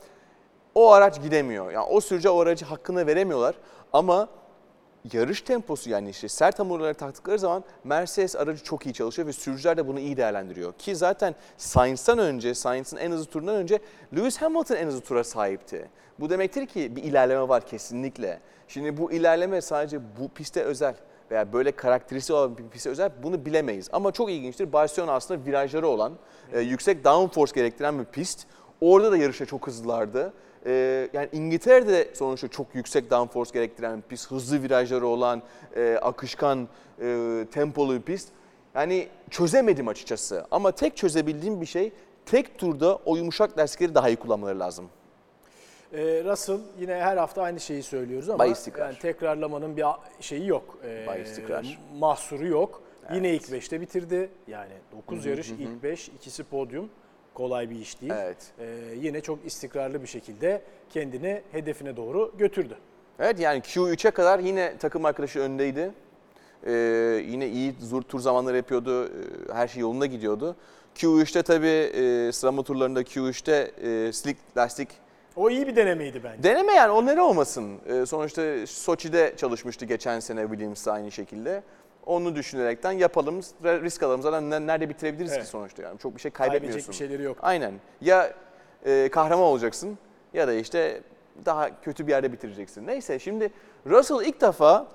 [0.74, 1.70] o araç gidemiyor.
[1.70, 3.54] Yani o sürücü o aracı hakkını veremiyorlar.
[3.92, 4.28] Ama
[5.12, 9.76] yarış temposu yani işte sert hamurları taktıkları zaman Mercedes aracı çok iyi çalışıyor ve sürücüler
[9.76, 10.72] de bunu iyi değerlendiriyor.
[10.72, 13.78] Ki zaten Sainz'tan önce, Sainz'ın en hızlı turundan önce
[14.16, 15.90] Lewis Hamilton en hızlı tura sahipti.
[16.20, 18.40] Bu demektir ki bir ilerleme var kesinlikle.
[18.68, 20.94] Şimdi bu ilerleme sadece bu piste özel
[21.32, 23.88] veya böyle karakteristiği olan bir piste özel bunu bilemeyiz.
[23.92, 24.72] Ama çok ilginçtir.
[24.72, 26.12] Barcelona aslında virajları olan,
[26.52, 28.46] e, yüksek downforce gerektiren bir pist.
[28.80, 30.32] Orada da yarışa çok hızlılardı.
[30.66, 35.42] Ee, yani İngiltere'de de sonuçta çok yüksek downforce gerektiren bir pist, hızlı virajları olan,
[35.76, 36.68] e, akışkan,
[37.00, 38.28] e, tempolu bir pist.
[38.74, 40.46] Yani çözemedim açıkçası.
[40.50, 41.92] Ama tek çözebildiğim bir şey
[42.26, 44.88] tek turda o yumuşak lastikleri daha iyi kullanmaları lazım.
[45.92, 49.84] Ee, Russell yine her hafta aynı şeyi söylüyoruz ama yani tekrarlamanın bir
[50.20, 50.78] şeyi yok.
[51.22, 51.78] İstikrar.
[51.98, 52.82] Mahsuru yok.
[53.14, 54.30] Yine ilk 5'te bitirdi.
[54.48, 56.88] Yani 9 yarış ilk 5, ikisi podyum.
[57.34, 58.12] Kolay bir iş değil.
[58.16, 58.36] Evet.
[58.58, 58.64] Ee,
[59.00, 62.76] yine çok istikrarlı bir şekilde kendini hedefine doğru götürdü.
[63.18, 65.90] Evet yani Q3'e kadar yine takım arkadaşı öndeydi.
[66.66, 66.72] Ee,
[67.28, 69.06] yine iyi zur- tur zamanları yapıyordu.
[69.06, 69.08] Ee,
[69.52, 70.56] her şey yolunda gidiyordu.
[70.96, 74.88] Q3'te tabii e, sıralama turlarında Q3'te e, slick lastik
[75.36, 76.42] O iyi bir denemeydi bence.
[76.42, 77.78] Deneme yani o neden olmasın?
[77.86, 81.62] Ee, sonuçta Soçi'de çalışmıştı geçen sene Williams aynı şekilde.
[82.06, 84.22] Onu düşünerekten yapalım, risk alalım.
[84.22, 85.42] Zaten ne- nerede bitirebiliriz Evet.
[85.42, 86.92] ki sonuçta yani çok bir şey Kaybedecek kaybetmiyorsun.
[86.92, 87.38] bir şeyleri yok.
[87.42, 87.72] Aynen.
[88.00, 88.32] Ya
[88.86, 89.98] e, kahraman olacaksın
[90.34, 91.00] ya da işte
[91.44, 92.86] daha kötü bir yerde bitireceksin.
[92.86, 93.50] Neyse şimdi
[93.86, 94.86] Russell ilk defa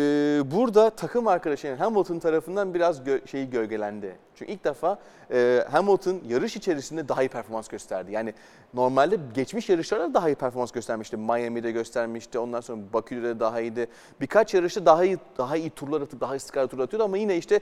[0.00, 4.16] e, burada takım arkadaşı yani Hamilton tarafından biraz gö- şeyi gölgelendi.
[4.34, 4.98] Çünkü ilk defa
[5.32, 8.12] e, Hamilton yarış içerisinde daha iyi performans gösterdi.
[8.12, 8.34] Yani
[8.74, 11.16] normalde geçmiş yarışlarda daha iyi performans göstermişti.
[11.16, 12.38] Miami'de göstermişti.
[12.38, 13.86] Ondan sonra Bakü'de de daha iyiydi.
[14.20, 17.60] Birkaç yarışta daha iyi daha iyi turlar atıp daha istikrarlı turlar atıyordu ama yine işte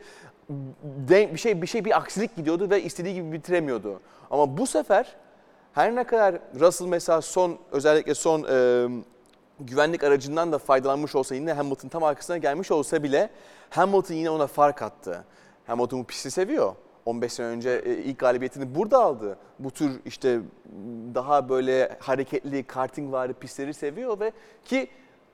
[1.09, 4.01] bir şey bir şey bir aksilik gidiyordu ve istediği gibi bitiremiyordu.
[4.31, 5.17] Ama bu sefer
[5.73, 8.89] her ne kadar Russell mesela son özellikle son e,
[9.61, 13.31] güvenlik aracından da faydalanmış olsa yine Hamilton tam arkasına gelmiş olsa bile
[13.71, 15.25] Hamilton yine ona fark attı.
[15.67, 16.75] Hamilton bu pisti seviyor.
[17.07, 19.39] 15 sene önce e, ilk galibiyetini burada aldı.
[19.59, 20.41] Bu tür işte
[21.15, 24.33] daha böyle hareketli karting vari pistleri seviyor ve
[24.65, 24.89] ki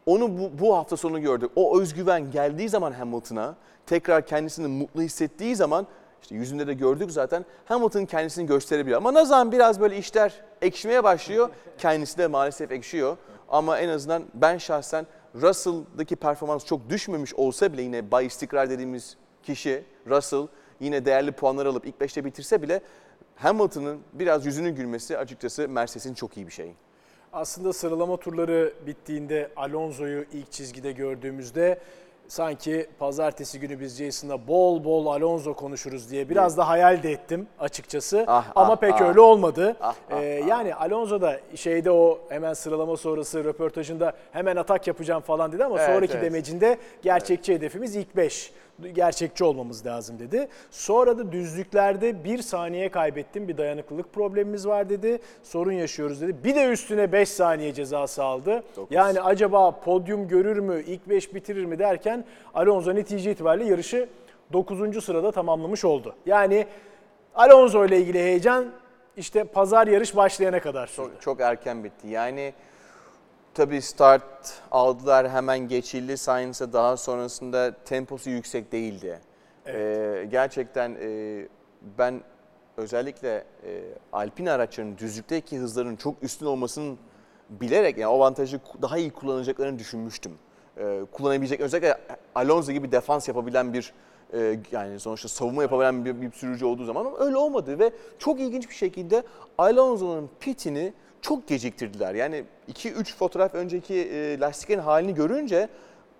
[0.06, 1.50] onu bu, bu hafta sonu gördük.
[1.56, 3.56] O özgüven geldiği zaman Hamilton'a
[3.86, 5.86] tekrar kendisini mutlu hissettiği zaman
[6.22, 8.98] işte yüzünde de gördük zaten Hamilton kendisini gösterebiliyor.
[8.98, 10.32] Ama ne zaman biraz böyle işler
[10.62, 13.16] ekşimeye başlıyor kendisi de maalesef ekşiyor.
[13.54, 19.16] Ama en azından ben şahsen Russell'daki performans çok düşmemiş olsa bile yine bay istikrar dediğimiz
[19.42, 20.46] kişi Russell
[20.80, 22.80] yine değerli puanlar alıp ilk 5'te bitirse bile
[23.36, 26.74] Hamilton'ın biraz yüzünü gülmesi açıkçası Mercedes'in çok iyi bir şey.
[27.32, 31.80] Aslında sıralama turları bittiğinde Alonso'yu ilk çizgide gördüğümüzde
[32.28, 37.46] sanki pazartesi günü biz Jason'la bol bol Alonso konuşuruz diye biraz da hayal de ettim
[37.60, 38.24] açıkçası.
[38.28, 39.00] Ah, Ama ah, pek ah.
[39.00, 39.76] öyle olmadı.
[39.80, 45.22] Ah, ah, Ee, yani Alonso da şeyde o hemen sıralama sonrası röportajında hemen atak yapacağım
[45.22, 46.24] falan dedi ama Evet, sonraki evet.
[46.24, 48.52] demecinde gerçekçi hedefimiz ilk 5
[48.92, 50.48] gerçekçi olmamız lazım dedi.
[50.70, 55.18] Sonra da düzlüklerde bir saniye kaybettim bir dayanıklılık problemimiz var dedi.
[55.42, 56.44] Sorun yaşıyoruz dedi.
[56.44, 58.62] Bir de üstüne 5 saniye cezası aldı.
[58.76, 58.96] Dokuz.
[58.96, 64.08] Yani acaba podyum görür mü, ilk 5 bitirir mi derken Alonso netice itibariyle yarışı
[64.52, 65.04] 9.
[65.04, 66.14] sırada tamamlamış oldu.
[66.26, 66.66] Yani
[67.34, 68.66] Alonso ile ilgili heyecan
[69.16, 71.10] işte pazar yarış başlayana kadar sürdü.
[71.12, 72.08] Çok, çok erken bitti.
[72.08, 72.52] Yani
[73.54, 76.16] tabii start aldılar hemen geçildi.
[76.16, 79.20] Sainz'e daha sonrasında temposu yüksek değildi.
[79.66, 81.48] Ee, gerçekten e,
[81.98, 82.20] ben
[82.76, 86.98] özellikle e, Alpine araçlarının düzlükteki hızlarının çok üstün olmasının
[87.50, 90.32] bilerek yani avantajı daha iyi kullanacaklarını düşünmüştüm.
[90.78, 91.98] Ee, kullanabilecek özellikle
[92.34, 93.92] Alonso gibi defans yapabilen bir
[94.32, 98.40] e, yani sonuçta savunma yapabilen bir, bir sürücü olduğu zaman ama öyle olmadı ve çok
[98.40, 99.22] ilginç bir şekilde
[99.58, 100.92] Alonso'nun pitini
[101.24, 102.14] çok geciktirdiler.
[102.14, 105.68] Yani 2-3 fotoğraf önceki e, lastiklerin halini görünce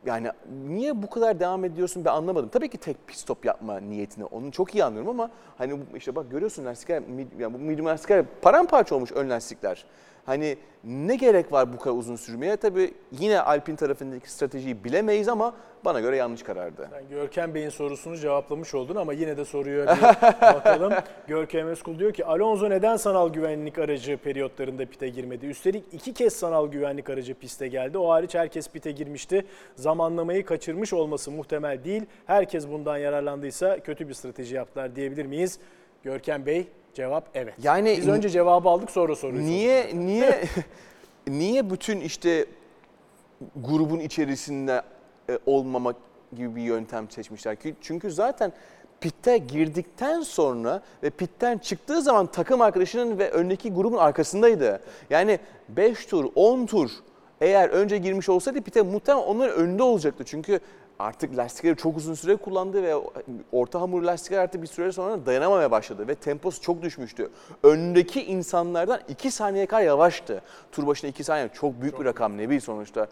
[0.07, 0.29] yani
[0.67, 2.49] niye bu kadar devam ediyorsun ben anlamadım.
[2.49, 6.31] Tabii ki tek pit stop yapma niyetini onu çok iyi anlıyorum ama hani işte bak
[6.31, 7.03] görüyorsun lastikler
[7.39, 9.85] yani bu medium lastikler paramparça olmuş ön lastikler.
[10.27, 12.57] Hani ne gerek var bu kadar uzun sürmeye?
[12.57, 16.89] Tabii yine Alpine tarafındaki stratejiyi bilemeyiz ama bana göre yanlış karardı.
[16.91, 20.03] Sen Görkem Bey'in sorusunu cevaplamış oldun ama yine de soruya bir
[20.55, 20.93] bakalım.
[21.27, 25.47] Görkem Özkul diyor ki Alonso neden sanal güvenlik aracı periyotlarında pite girmedi?
[25.47, 27.99] Üstelik iki kez sanal güvenlik aracı piste geldi.
[27.99, 29.45] O hariç herkes pite girmişti.
[29.77, 32.03] Zamanlamayı kaçırmış olması muhtemel değil.
[32.27, 35.59] Herkes bundan yararlandıysa kötü bir strateji yaptılar diyebilir miyiz?
[36.03, 37.55] Görkem Bey cevap evet.
[37.63, 39.49] Yani Biz önce cevabı aldık sonra soruyu sorduk.
[39.49, 40.45] Niye niye
[41.29, 42.47] niye bütün işte
[43.57, 44.83] grubun içerisinde
[45.31, 45.97] e, olmamak
[46.37, 47.75] gibi bir yöntem seçmişler ki?
[47.81, 48.53] Çünkü zaten
[49.01, 54.81] pitte girdikten sonra ve pitten çıktığı zaman takım arkadaşının ve öndeki grubun arkasındaydı.
[55.11, 56.91] Yani 5 tur, 10 tur
[57.41, 60.25] eğer önce girmiş olsaydı pite muhtemelen onların önünde olacaktı.
[60.27, 60.61] Çünkü
[60.99, 62.95] artık lastikleri çok uzun süre kullandı ve
[63.53, 67.31] orta hamur lastikler artık bir süre sonra dayanamamaya başladı ve temposu çok düşmüştü.
[67.63, 70.43] Öndeki insanlardan 2 saniye kadar yavaştı.
[70.73, 73.09] Tur başına 2 saniye çok büyük bir rakam ne bir sonuçta.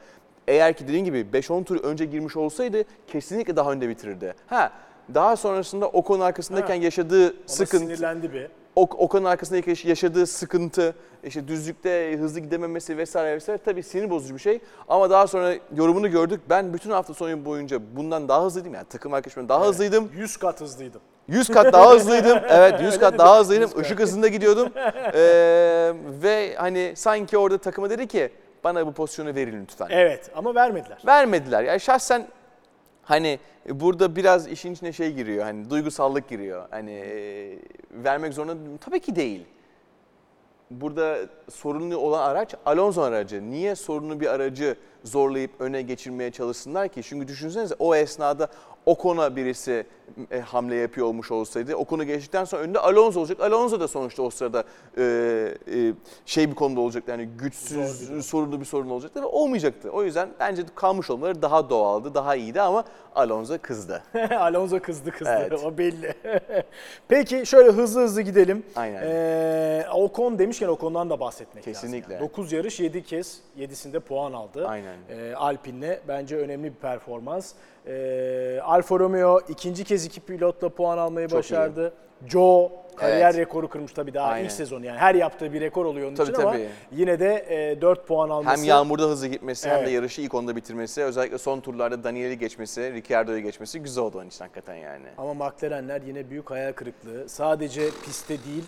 [0.48, 4.34] Eğer ki dediğim gibi 5-10 tur önce girmiş olsaydı kesinlikle daha önde bitirirdi.
[4.46, 4.72] Ha
[5.14, 6.84] daha sonrasında Ocon'un arkasındayken Ha.
[6.84, 8.48] yaşadığı Ona sıkıntı, sinirlendi bir.
[8.76, 14.34] Ok- Okan'ın arkasındaki yaş- yaşadığı sıkıntı, işte düzlükte hızlı gidememesi vesaire vesaire tabii sinir bozucu
[14.34, 14.60] bir şey.
[14.88, 16.40] Ama daha sonra yorumunu gördük.
[16.50, 18.74] Ben bütün hafta sonu boyunca bundan daha hızlıydım.
[18.74, 20.10] Yani takım arkadaşımdan daha hızlıydım.
[20.16, 21.00] 100 kat hızlıydım.
[21.28, 22.38] 100 kat daha hızlıydım.
[22.48, 23.64] Evet 100 kat daha hızlıydım.
[23.68, 23.84] 100 kat.
[23.86, 24.68] Işık hızında gidiyordum.
[25.14, 28.32] Ee, ve hani sanki orada takıma dedi ki
[28.64, 29.86] bana bu pozisyonu verin lütfen.
[29.90, 30.98] Evet ama vermediler.
[31.06, 31.62] Vermediler.
[31.62, 32.26] Yani şahsen
[33.02, 33.38] hani
[33.68, 35.44] burada biraz işin içine şey giriyor.
[35.44, 36.66] Hani duygusallık giriyor.
[36.70, 37.58] Hani e,
[37.90, 39.46] vermek zorunda tabii ki değil.
[40.70, 41.18] Burada
[41.50, 43.50] sorunlu olan araç Alonso aracı.
[43.50, 47.02] Niye sorunlu bir aracı zorlayıp öne geçirmeye çalışsınlar ki?
[47.02, 48.48] Çünkü düşünsenize o esnada
[48.86, 49.86] Ocon'a birisi
[50.30, 53.40] e, hamle yapıyor olmuş olsaydı Ocon'u geçtikten sonra önünde Alonso olacak.
[53.40, 54.64] Alonso da sonuçta o sırada
[54.98, 55.02] e,
[55.72, 55.92] e,
[56.26, 57.10] şey bir konuda olacaktı.
[57.10, 59.90] Yani güçsüz, bir sorunlu bir sorun olacaktı ve olmayacaktı.
[59.90, 64.02] O yüzden bence kalmış olmaları daha doğaldı, daha iyiydi ama Alonso kızdı.
[64.38, 65.52] Alonso kızdı kızdı Evet.
[65.64, 66.14] o belli.
[67.08, 68.62] Peki şöyle hızlı hızlı gidelim.
[68.76, 69.02] Aynen.
[69.04, 72.14] Ee, Ocon demişken Ocon'dan da bahsetmek Kesinlikle.
[72.14, 72.28] lazım.
[72.28, 74.68] 9 yarış 7 kez 7'sinde puan aldı.
[74.68, 74.96] Aynen.
[75.10, 77.52] Ee, Alpine'le bence önemli bir performans.
[77.86, 81.92] Ee, Alfa Romeo ikinci kez iki pilotla puan almayı Çok başardı.
[82.26, 83.36] Joe kariyer Evet.
[83.36, 84.44] rekoru kırmış tabii daha Aynen.
[84.44, 86.68] ilk sezon yani her yaptığı bir rekor oluyor onun Tabii, için ama tabii.
[86.92, 88.56] yine de e, 4 puan alması.
[88.60, 89.92] Hem yağmurda hızlı gitmesi hem de Evet.
[89.92, 91.02] yarışı ilk onda bitirmesi.
[91.02, 95.06] Özellikle son turlarda Daniel'i geçmesi, Ricciardo'yu geçmesi güzel oldu onun için hakikaten yani.
[95.18, 97.28] Ama McLaren'ler yine büyük hayal kırıklığı.
[97.28, 98.64] Sadece pistte değil,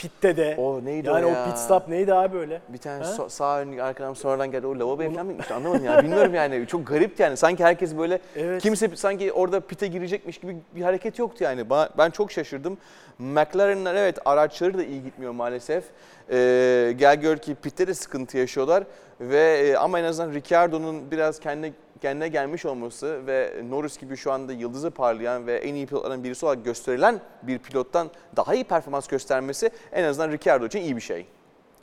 [0.00, 0.54] Pitte de.
[0.58, 1.44] O neydi yani o o, ya?
[1.44, 2.60] pit stop neydi abi öyle?
[2.68, 4.66] Bir tane so- sağ ön arkadan sonradan geldi.
[4.66, 6.02] O lavaboya falan mı gitmişti anlamadım ya.
[6.02, 6.66] Bilmiyorum yani.
[6.66, 7.36] Çok garipti yani.
[7.36, 8.62] Sanki herkes böyle Evet.
[8.62, 11.64] kimse sanki orada pite girecekmiş gibi bir hareket yoktu yani.
[11.98, 12.78] Ben çok şaşırdım.
[13.18, 15.84] McLaren'lar evet araçları da iyi gitmiyor maalesef.
[16.30, 18.84] Ee, gel gör ki pitte de sıkıntı yaşıyorlar
[19.20, 24.32] ve e, ama en azından Ricciardo'nun biraz kendine kendine gelmiş olması ve Norris gibi şu
[24.32, 29.06] anda yıldızı parlayan ve en iyi pilotlardan birisi olarak gösterilen bir pilottan daha iyi performans
[29.06, 31.26] göstermesi en azından Ricciardo için iyi bir şey.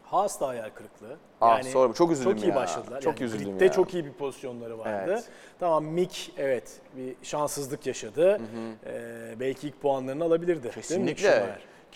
[0.04, 1.18] Haas da hayal kırıklığı.
[1.42, 2.56] Ah, sorma, çok üzüldüm Çok iyi ya.
[2.56, 3.02] başladılar.
[3.02, 3.72] Çok yani üzüldüm ya.
[3.72, 5.06] çok iyi bir pozisyonları vardı.
[5.08, 5.24] Evet.
[5.60, 8.42] Tamam Mick evet bir şanssızlık yaşadı.
[8.86, 10.72] Ee, belki ilk puanlarını alabilirdi.
[10.90, 11.16] Değil mi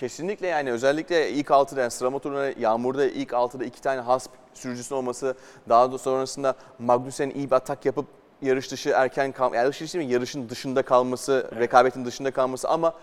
[0.01, 0.47] Kesinlikle.
[0.47, 5.35] Yani özellikle ilk 6'da yani sıralama turuna Yağmur'da ilk 6'da iki tane has sürücüsünün olması
[5.69, 8.05] daha da sonrasında Magnussen'in iyi bir atak yapıp
[8.41, 10.13] yarış dışı erken kal yarış dışı değil mi?
[10.13, 12.93] yarışın dışında kalması, rekabetin dışında kalması ama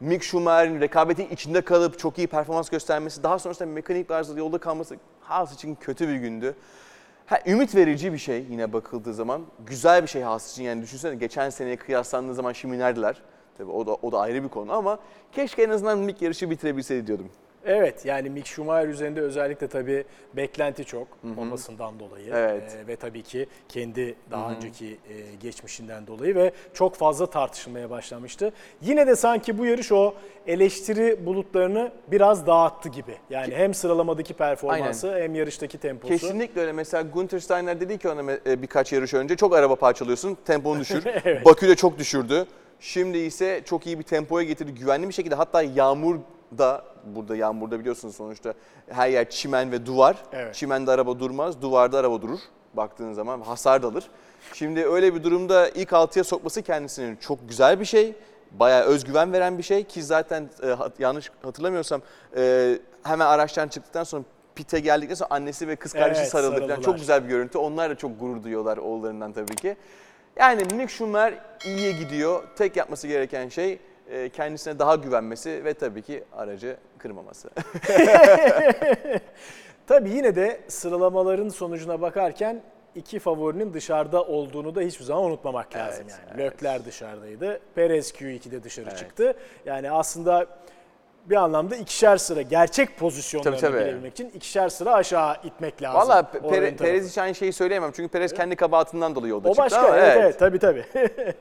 [0.00, 4.96] Mick Schumacher'in rekabetin içinde kalıp çok iyi performans göstermesi, daha sonrasında mekanik arızada yolda kalması
[5.20, 6.54] Haas için kötü bir gündü.
[7.26, 9.42] Ha, ümit verici bir şey yine bakıldığı zaman.
[9.66, 13.22] Güzel bir şey Haas için yani düşünsene geçen seneye kıyaslandığı zaman şimdi neredeler?
[13.58, 14.98] Tabii o da, o da ayrı bir konu ama
[15.32, 17.30] keşke en azından Mick yarışı bitirebilseydi diyordum.
[17.66, 20.04] Evet yani Mick Schumacher üzerinde özellikle tabii
[20.36, 21.06] beklenti çok
[21.38, 22.30] olmasından dolayı.
[22.34, 22.76] Evet.
[22.84, 28.52] Ee, ve tabii ki kendi daha önceki e, geçmişinden dolayı ve çok fazla tartışılmaya başlamıştı.
[28.82, 30.14] Yine de sanki bu yarış o
[30.46, 33.16] eleştiri bulutlarını biraz dağıttı gibi.
[33.30, 36.12] Yani hem sıralamadaki performansı hem yarıştaki temposu.
[36.12, 36.72] Kesinlikle öyle.
[36.72, 41.04] Mesela Gunther Steiner dedi ki ona e, birkaç yarış önce çok araba parçalıyorsun, temponu düşür.
[41.24, 41.44] Evet.
[41.44, 42.46] Bakü'de çok düşürdü.
[42.80, 44.74] Şimdi ise çok iyi bir tempoya getirdi.
[44.74, 46.16] Güvenli bir şekilde hatta yağmur
[46.58, 48.54] da burada yağmurda biliyorsunuz sonuçta
[48.90, 50.16] her yer çimen ve duvar.
[50.32, 50.54] Evet.
[50.54, 52.38] Çimende araba durmaz, duvarda araba durur.
[52.74, 54.04] Baktığın zaman hasar da alır.
[54.54, 58.14] Şimdi öyle bir durumda ilk altıya sokması kendisinin çok güzel bir şey.
[58.52, 62.02] Bayağı özgüven veren bir şey ki zaten e, hat- yanlış hatırlamıyorsam
[62.36, 64.22] e, hemen araçtan çıktıktan sonra
[64.54, 66.58] pite geldikten sonra annesi ve kız kardeşi Evet, sarıldı falan.
[66.66, 66.82] sarıldılar.
[66.84, 67.58] Çok güzel bir görüntü.
[67.58, 69.76] Onlar da çok gurur duyuyorlar oğullarından tabii ki.
[70.38, 72.42] Yani Mick Schumacher iyiye gidiyor.
[72.56, 73.78] Tek yapması gereken şey
[74.10, 77.50] e, kendisine daha güvenmesi ve tabii ki aracı kırmaması.
[79.86, 82.62] Tabii yine de sıralamaların sonucuna bakarken
[82.94, 86.42] iki favorinin dışarıda olduğunu da hiçbir zaman unutmamak lazım Evet, yani.
[86.42, 87.60] Lökler dışarıdaydı.
[87.74, 88.98] Perez Q2'de dışarı Evet.
[88.98, 89.34] çıktı.
[89.66, 90.46] Yani aslında
[91.30, 96.00] bir anlamda ikişer sıra gerçek pozisyonlarını Tabii, için ikişer sıra aşağı itmek lazım.
[96.00, 96.76] Valla Pere-.
[96.76, 97.90] Perez için aynı şeyi söyleyemem.
[97.96, 100.84] Çünkü Perez kendi kabahatinden dolayı yolda O çıktı başka ama evet, evet tabii tabii.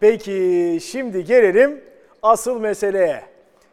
[0.00, 1.84] Peki şimdi gelelim
[2.22, 3.22] asıl meseleye.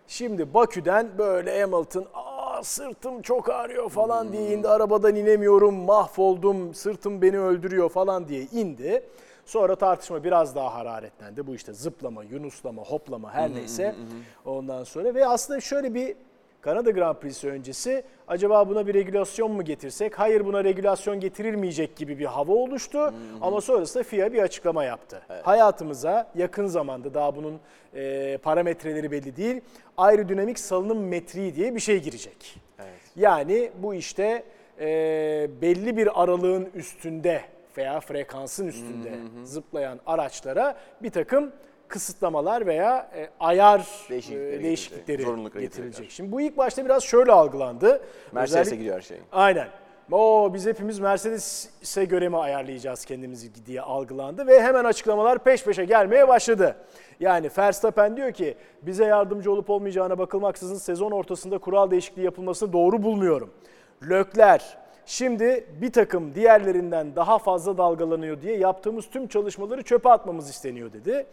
[0.07, 4.67] Şimdi Bakü'den böyle Hamilton aa sırtım çok ağrıyor falan diye indi.
[4.67, 9.03] Arabadan inemiyorum, mahvoldum, sırtım beni öldürüyor falan diye indi.
[9.49, 11.47] Sonra tartışma biraz daha hararetlendi.
[11.47, 13.95] Bu işte zıplama, yunuslama, hoplama her neyse.
[14.45, 16.15] Ondan sonra ve aslında şöyle bir
[16.61, 20.19] Kanada Grand Prix'si öncesi acaba buna bir regülasyon mu getirsek?
[20.19, 23.13] Hayır buna regülasyon getirilmeyecek gibi bir hava oluştu.
[23.41, 25.21] Ama sonrasında FIA bir açıklama yaptı.
[25.43, 27.59] Hayatımıza yakın zamanda daha bunun
[27.95, 29.61] e, parametreleri belli değil.
[29.97, 32.61] Aerodinamik salınım metriği diye bir şey girecek.
[33.15, 34.43] Yani bu işte
[34.79, 34.85] e,
[35.61, 37.41] belli bir aralığın üstünde
[37.79, 39.09] veya frekansın üstünde
[39.43, 41.51] zıplayan araçlara bir takım
[41.87, 46.11] kısıtlamalar veya e, ayar Değişiklikleri e, değişiklikleri getirecek, getirecek.
[46.11, 48.01] Şimdi bu ilk başta biraz şöyle algılandı.
[48.31, 49.17] Mercedes'e Özellikle- gidiyor her şey.
[49.31, 49.67] Aynen.
[50.11, 55.85] O biz hepimiz Mercedes'e göre mi ayarlayacağız kendimizi diye algılandı ve hemen açıklamalar peş peşe
[55.85, 56.75] gelmeye başladı.
[57.19, 63.03] Yani Verstappen diyor ki bize yardımcı olup olmayacağına bakılmaksızın sezon ortasında kural değişikliği yapılmasını doğru
[63.03, 63.53] bulmuyorum.
[64.09, 64.77] Lökler
[65.09, 71.25] şimdi bir takım diğerlerinden daha fazla dalgalanıyor diye yaptığımız tüm çalışmaları çöpe atmamız isteniyor dedi.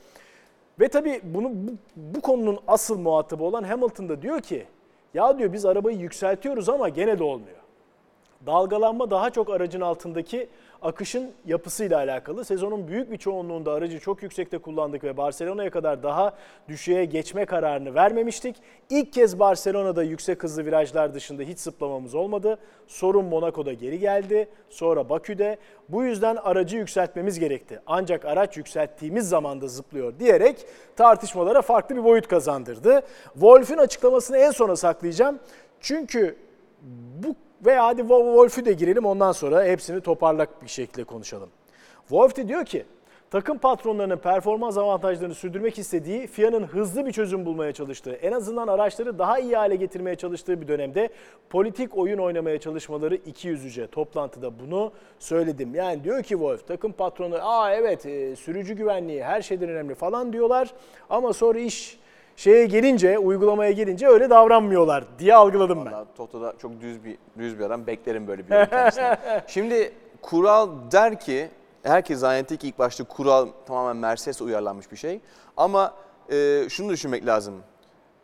[0.80, 4.66] Ve tabii bunu bu, bu konunun asıl muhatabı olan Hamilton da diyor ki
[5.14, 7.56] ya diyor biz arabayı yükseltiyoruz ama gene de olmuyor.
[8.46, 10.48] Dalgalanma daha çok aracın altındaki
[10.82, 12.44] akışın yapısıyla alakalı.
[12.44, 16.32] Sezonun büyük bir çoğunluğunda aracı çok yüksekte kullandık ve Barcelona'ya kadar daha
[16.68, 18.56] düşüğe geçme kararını vermemiştik.
[18.90, 22.58] İlk kez Barcelona'da yüksek hızlı virajlar dışında hiç zıplamamız olmadı.
[22.86, 24.48] Sorun Monaco'da geri geldi.
[24.70, 25.56] Sonra Bakü'de.
[25.88, 27.80] Bu yüzden aracı yükseltmemiz gerekti.
[27.86, 33.02] Ancak araç yükselttiğimiz zamanda zıplıyor diyerek tartışmalara farklı bir boyut kazandırdı.
[33.32, 35.38] Wolf'ün açıklamasını en sona saklayacağım.
[35.80, 36.36] Çünkü
[37.22, 41.48] bu ve hadi Wo- Wolf'ü de girelim ondan sonra hepsini toparlak bir şekilde konuşalım.
[42.00, 42.84] Wolf de diyor ki
[43.30, 49.18] takım patronlarının performans avantajlarını sürdürmek istediği FIA'nın hızlı bir çözüm bulmaya çalıştığı, en azından araçları
[49.18, 51.08] daha iyi hale getirmeye çalıştığı bir dönemde
[51.50, 53.86] politik oyun oynamaya çalışmaları iki yüzüce.
[53.86, 55.74] Toplantıda bunu söyledim.
[55.74, 60.32] Yani diyor ki Wolf takım patronu aa evet e, sürücü güvenliği her şeyden önemli falan
[60.32, 60.70] diyorlar
[61.10, 61.98] ama sonra iş
[62.36, 65.92] şeye gelince, uygulamaya gelince öyle davranmıyorlar diye algıladım ben.
[65.92, 67.86] Valla Toto'da çok düz bir düz bir adam.
[67.86, 69.18] Beklerim böyle bir yorum kendisinden.
[69.46, 71.48] Şimdi kural der ki
[71.82, 75.20] herkes zannetti ki ilk başta kural tamamen Mercedes uyarlanmış bir şey.
[75.56, 75.94] Ama
[76.30, 77.54] e, şunu düşünmek lazım.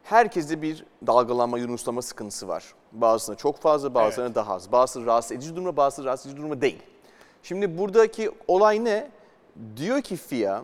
[0.03, 2.65] Herkeste bir dalgalanma, yunuslama sıkıntısı var.
[2.93, 4.73] Bazısında çok fazla, bazılarında daha az.
[4.73, 6.83] Bazısı rahatsız edici durumda, bazısı rahatsız edici durumda değil.
[7.43, 9.11] Şimdi buradaki olay ne?
[9.77, 10.63] Diyor ki FIA,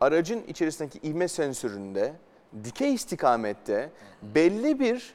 [0.00, 2.12] aracın içerisindeki ivme sensöründe
[2.64, 3.90] dikey istikamette
[4.22, 5.14] belli bir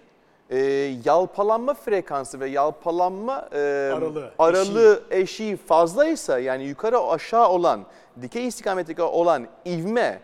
[0.49, 0.57] e,
[1.05, 3.57] yalpalanma frekansı ve yalpalanma e,
[3.95, 7.85] Aralığı, aralığı eşiği fazlaysa yani yukarı aşağı olan
[8.21, 10.21] dikey istikametteki olan ivme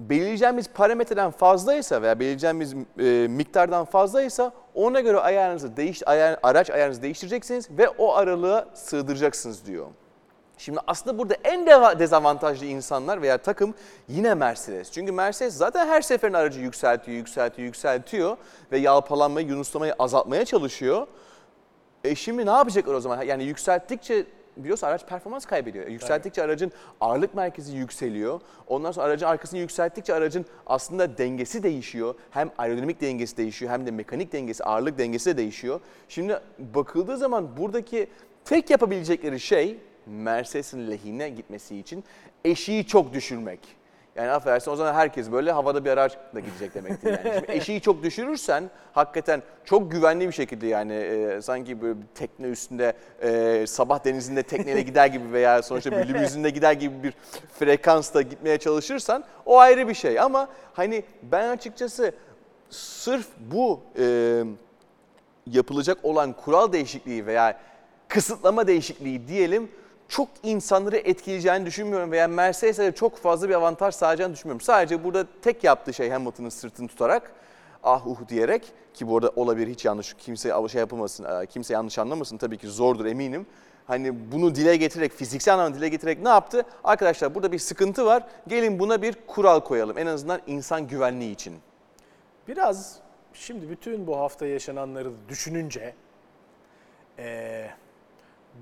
[0.00, 7.02] belirleyeceğimiz parametreden fazlaysa veya belirleyeceğimiz e, miktardan fazlaysa ona göre ayarınızı değiş, ayar, araç ayarınızı
[7.02, 9.86] değiştireceksiniz ve o aralığa sığdıracaksınız diyor.
[10.58, 11.66] Şimdi aslında burada en
[11.98, 13.74] dezavantajlı insanlar veya takım
[14.08, 14.92] yine Mercedes.
[14.92, 18.36] Çünkü Mercedes zaten her seferinde aracı yükseltiyor, yükseltiyor, yükseltiyor
[18.72, 21.06] ve yalpalanmayı, yunuslamayı azaltmaya çalışıyor.
[22.04, 23.22] E şimdi ne yapacaklar o zaman?
[23.22, 25.86] Yani yükselttikçe biliyorsun araç performans kaybediyor.
[25.86, 28.40] E Yükselttikçe aracın ağırlık merkezi yükseliyor.
[28.66, 32.14] Ondan sonra aracın arkasını yükselttikçe aracın aslında dengesi değişiyor.
[32.30, 35.80] Hem aerodinamik dengesi değişiyor hem de mekanik dengesi, ağırlık dengesi de değişiyor.
[36.08, 38.08] Şimdi bakıldığı zaman buradaki
[38.44, 39.78] tek yapabilecekleri şey
[40.08, 42.04] Mercedes'in lehine gitmesi için
[42.44, 43.78] eşiği çok düşürmek.
[44.18, 47.34] Yani affedersin o zaman herkes böyle havada bir araçla gidecek demektir yani.
[47.34, 52.46] Şimdi eşiği çok düşürürsen hakikaten çok güvenli bir şekilde yani e, sanki böyle bir tekne
[52.46, 52.92] üstünde
[53.22, 57.14] e, sabah denizinde tekneyle gider gibi veya sonuçta bir limuzinde gider gibi bir
[57.58, 60.20] frekansta gitmeye çalışırsan o ayrı bir şey.
[60.20, 62.12] Ama hani ben açıkçası
[62.70, 64.42] sırf bu e,
[65.46, 67.60] yapılacak olan kural değişikliği veya
[68.08, 69.70] kısıtlama değişikliği diyelim
[70.08, 74.60] çok insanları etkileyeceğini düşünmüyorum veya Mercedes'e de çok fazla bir avantaj sağlayacağını düşünmüyorum.
[74.60, 77.32] Sadece burada tek yaptığı şey Hamilton'ın sırtını tutarak
[77.82, 82.36] ah uh diyerek ki bu arada olabilir hiç yanlış kimse şey yapılmasın, kimse yanlış anlamasın
[82.36, 83.46] tabii ki zordur eminim.
[83.86, 86.64] Hani bunu dile getirerek, fiziksel anlamda dile getirerek ne yaptı?
[86.84, 88.22] Arkadaşlar burada bir sıkıntı var.
[88.48, 89.98] Gelin buna bir kural koyalım.
[89.98, 91.54] En azından insan güvenliği için.
[92.48, 92.96] Biraz
[93.32, 95.94] şimdi bütün bu hafta yaşananları düşününce
[97.18, 97.70] eee,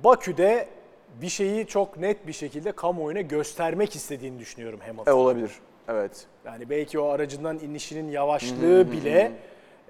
[0.04, 0.68] Bakü'de
[1.20, 5.12] bir şeyi çok net bir şekilde kamuoyuna göstermek istediğini düşünüyorum Hamilton.
[5.12, 5.50] E olabilir.
[5.88, 6.26] Evet.
[6.44, 9.32] Yani belki o aracından inişinin yavaşlığı bile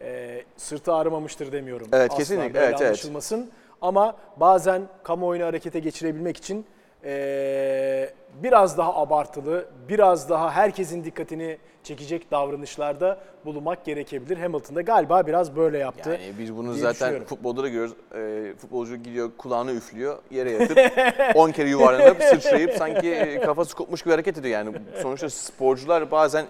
[0.00, 1.88] e, sırtı ağrımamıştır demiyorum.
[1.92, 2.54] Evet, Asla kesinlikle.
[2.54, 2.86] böyle Evet, evet.
[2.86, 3.50] anlaşılmasın.
[3.82, 6.66] Ama bazen kamuoyunu harekete geçirebilmek için
[7.04, 8.10] e,
[8.42, 14.36] biraz daha abartılı, biraz daha herkesin dikkatini çekecek davranışlarda bulunmak gerekebilir.
[14.36, 16.10] Hamilton da galiba biraz böyle yaptı.
[16.10, 17.94] Yani biz bunu zaten futbolda da görüyoruz.
[18.14, 20.78] Ee, futbolcu gidiyor kulağını üflüyor, yere yatıp
[21.36, 24.54] 10 kere yuvarlanıp sıçrayıp sanki e, kafası kopmuş gibi hareket ediyor.
[24.54, 26.46] Yani sonuçta sporcular bazen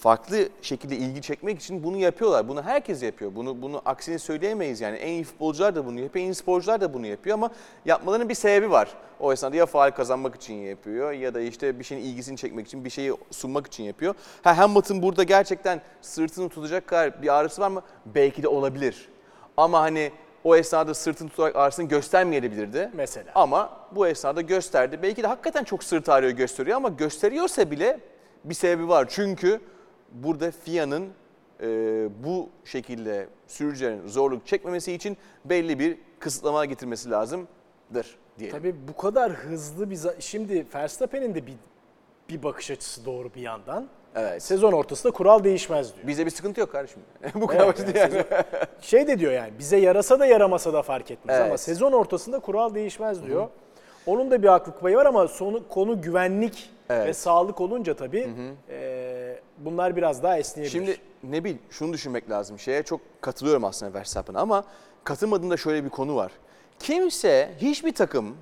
[0.00, 2.48] farklı şekilde ilgi çekmek için bunu yapıyorlar.
[2.48, 3.34] Bunu herkes yapıyor.
[3.34, 4.96] Bunu bunu aksini söyleyemeyiz yani.
[4.96, 7.50] En iyi futbolcular da bunu yapıyor, en iyi sporcular da bunu yapıyor ama
[7.84, 8.88] yapmalarının bir sebebi var.
[9.20, 12.84] O esnada ya faal kazanmak için yapıyor ya da işte bir şeyin ilgisini çekmek için,
[12.84, 14.14] bir şeyi sunmak için yapıyor.
[14.42, 17.82] Ha Hamilton burada gerçekten sırtını tutacak kadar bir ağrısı var mı?
[18.06, 19.08] Belki de olabilir.
[19.56, 20.12] Ama hani
[20.44, 22.90] o esnada sırtını tutarak ağrısını göstermeyebilirdi.
[22.94, 23.32] Mesela.
[23.34, 24.98] Ama bu esnada gösterdi.
[25.02, 28.00] Belki de hakikaten çok sırt ağrıyor gösteriyor ama gösteriyorsa bile
[28.44, 29.06] bir sebebi var.
[29.10, 29.60] Çünkü
[30.12, 31.08] burada FIA'nın
[31.60, 31.66] e,
[32.24, 38.50] bu şekilde sürücülerin zorluk çekmemesi için belli bir kısıtlama getirmesi lazımdır diye.
[38.50, 39.98] Tabii bu kadar hızlı bir...
[40.18, 41.54] Şimdi Verstappen'in de bir,
[42.28, 43.88] bir bakış açısı doğru bir yandan.
[44.14, 44.42] Evet.
[44.42, 46.06] Sezon ortasında kural değişmez diyor.
[46.06, 47.02] Bizde bir sıkıntı yok kardeşim.
[47.34, 48.24] bu kadar Evet, basit yani yani.
[48.80, 51.46] Şey de diyor yani bize yarasa da yaramasa da fark etmez Evet.
[51.46, 53.48] ama sezon ortasında kural değişmez diyor.
[54.06, 57.06] Onun da bir haklılık payı var ama sonu konu güvenlik Evet.
[57.06, 58.28] ve sağlık olunca tabii
[58.70, 60.72] e, bunlar biraz daha esneyebilir.
[60.72, 62.58] Şimdi ne bil şunu düşünmek lazım.
[62.58, 64.64] Şeye çok katılıyorum aslında Verstappen'a ama
[65.04, 66.32] katılmadığımda şöyle bir konu var.
[66.78, 68.36] Kimse hiçbir takım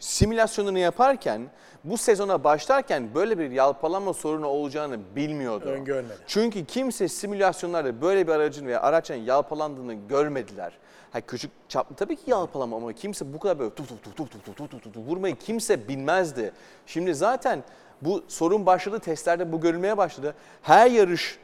[0.00, 1.42] simülasyonunu yaparken
[1.84, 5.64] bu sezona başlarken böyle bir yalpalama sorunu olacağını bilmiyordu.
[5.68, 6.14] Öngörmedi.
[6.26, 10.72] Çünkü kimse simülasyonlarda böyle bir aracın veya araçın yalpalandığını görmediler.
[11.12, 14.30] Ha küçük çaplı tabii ki yalpalama ama kimse bu kadar böyle tuf tuf tuf tuf
[14.44, 16.52] tuf tuf tuf tuf vurmayı kimse bilmezdi.
[16.86, 17.64] Şimdi zaten
[18.02, 20.34] bu sorun başladı, testlerde bu görülmeye başladı.
[20.62, 21.38] Her yarış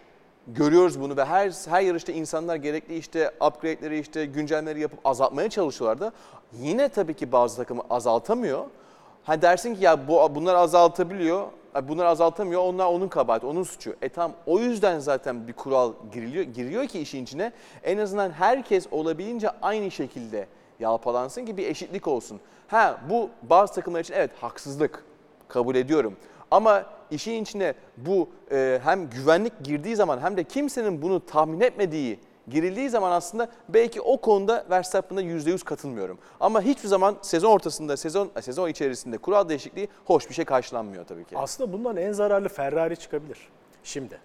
[0.47, 6.12] görüyoruz bunu ve her her yarışta insanlar gerekli işte upgrade'leri işte güncellemeleri yapıp azaltmaya çalışıyorlardı.
[6.53, 8.65] Yine tabii ki bazı takımı azaltamıyor.
[9.25, 11.47] Ha dersin ki ya bu bunlar azaltabiliyor.
[11.83, 12.61] Bunlar azaltamıyor.
[12.61, 13.97] Onlar onun kabahati, onun suçu.
[14.03, 17.53] E tam o yüzden zaten bir kural giriliyor, giriyor ki işin içine.
[17.83, 20.47] En azından herkes olabildiğince aynı şekilde
[20.81, 22.41] yalpalansın ki bir eşitlik olsun.
[22.68, 25.05] Ha bu bazı takımlar için evet haksızlık
[25.49, 26.16] kabul ediyorum.
[26.51, 32.18] Ama işin içine bu e, hem güvenlik girdiği zaman hem de kimsenin bunu tahmin etmediği
[32.49, 36.18] girildiği zaman aslında belki o konuda Verstappen'a %100 katılmıyorum.
[36.40, 41.24] Ama hiçbir zaman sezon ortasında, sezon sezon içerisinde kural değişikliği hoş bir şey karşılanmıyor tabii
[41.24, 41.38] ki.
[41.38, 43.38] Aslında bundan en zararlı Ferrari çıkabilir.
[43.84, 44.18] Şimdi.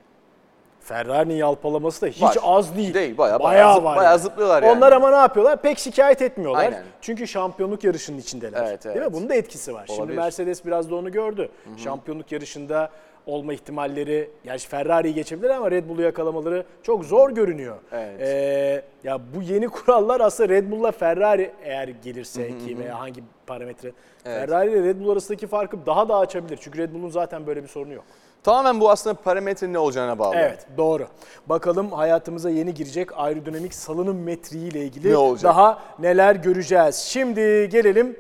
[0.82, 2.38] Ferrari'nin yalpalaması da hiç Var.
[2.44, 2.94] az değil.
[2.94, 4.78] Değil, bayağı- bayağı zıp- var bayağı zıplıyorlar yani.
[4.78, 5.62] Onlar ama ne yapıyorlar?
[5.62, 6.60] Pek şikayet etmiyorlar.
[6.60, 6.84] Aynen.
[7.02, 8.66] Çünkü şampiyonluk yarışının içindeler.
[8.68, 9.08] Evet, Değil evet.
[9.08, 9.14] mi?
[9.14, 9.84] Bunun da etkisi var.
[9.88, 10.18] Şimdi Olabilir.
[10.18, 11.50] Mercedes biraz da onu gördü.
[11.78, 12.90] Şampiyonluk yarışında
[13.30, 17.78] olma ihtimalleri, yani Ferrari'yi geçebilir ama Red Bull'u yakalamaları çok zor görünüyor.
[17.92, 18.22] Evet.
[18.22, 23.92] Ee, ya bu yeni kurallar aslında Red Bull'la Ferrari eğer gelirse ki veya hangi parametre
[24.26, 24.40] Evet.
[24.40, 26.60] Ferrari ile Red Bull arasındaki farkı daha da açabilir.
[26.62, 28.04] Çünkü Red Bull'un zaten böyle bir sorunu yok.
[28.44, 30.36] Tamamen bu aslında parametrenin ne olacağına bağlı.
[30.36, 31.08] Evet doğru.
[31.46, 35.44] Bakalım hayatımıza yeni girecek aerodinamik salınım metriği ile ilgili Ne olacak?
[35.44, 36.96] daha neler göreceğiz.
[36.96, 38.18] Şimdi gelelim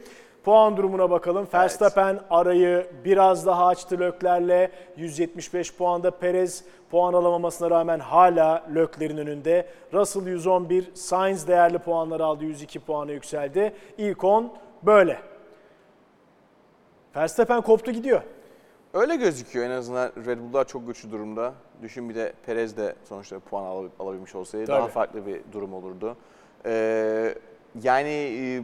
[0.50, 1.48] puan durumuna bakalım.
[1.54, 4.70] Verstappen arayı biraz daha açtı Lökler'le.
[4.98, 9.68] 175 puanda Perez puan alamamasına rağmen hala Lökler'in önünde.
[9.94, 13.74] Russell 111, Sainz değerli puanlar aldı 102 puana yükseldi.
[13.98, 15.20] İlk 10 böyle.
[17.16, 18.22] Verstappen koptu gidiyor.
[18.94, 21.54] Öyle gözüküyor en azından Red Bull'lar çok güçlü durumda.
[21.82, 24.92] Düşün bir de Perez de sonuçta puan al- alabilmiş olsaydı daha Tabii.
[24.92, 26.18] farklı bir durum olurdu.
[26.66, 27.36] Ee,
[27.84, 28.62] yani e,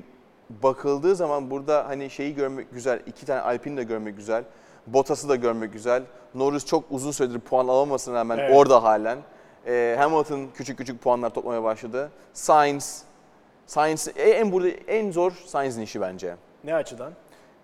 [0.50, 4.43] bakıldığı zaman burada hani şeyi görmek güzel, iki tane Alpine de görmek güzel.
[4.88, 6.04] Bottas'ı da görmek güzel.
[6.36, 8.52] Norris çok uzun süredir puan alamamasına rağmen Evet.
[8.56, 9.18] orada halen.
[9.68, 12.12] Ee, Hamilton küçük küçük puanlar toplamaya başladı.
[12.34, 13.04] Sainz,
[13.66, 16.36] Sainz en burada en zor Sainz'in işi bence.
[16.64, 17.14] Ne açıdan?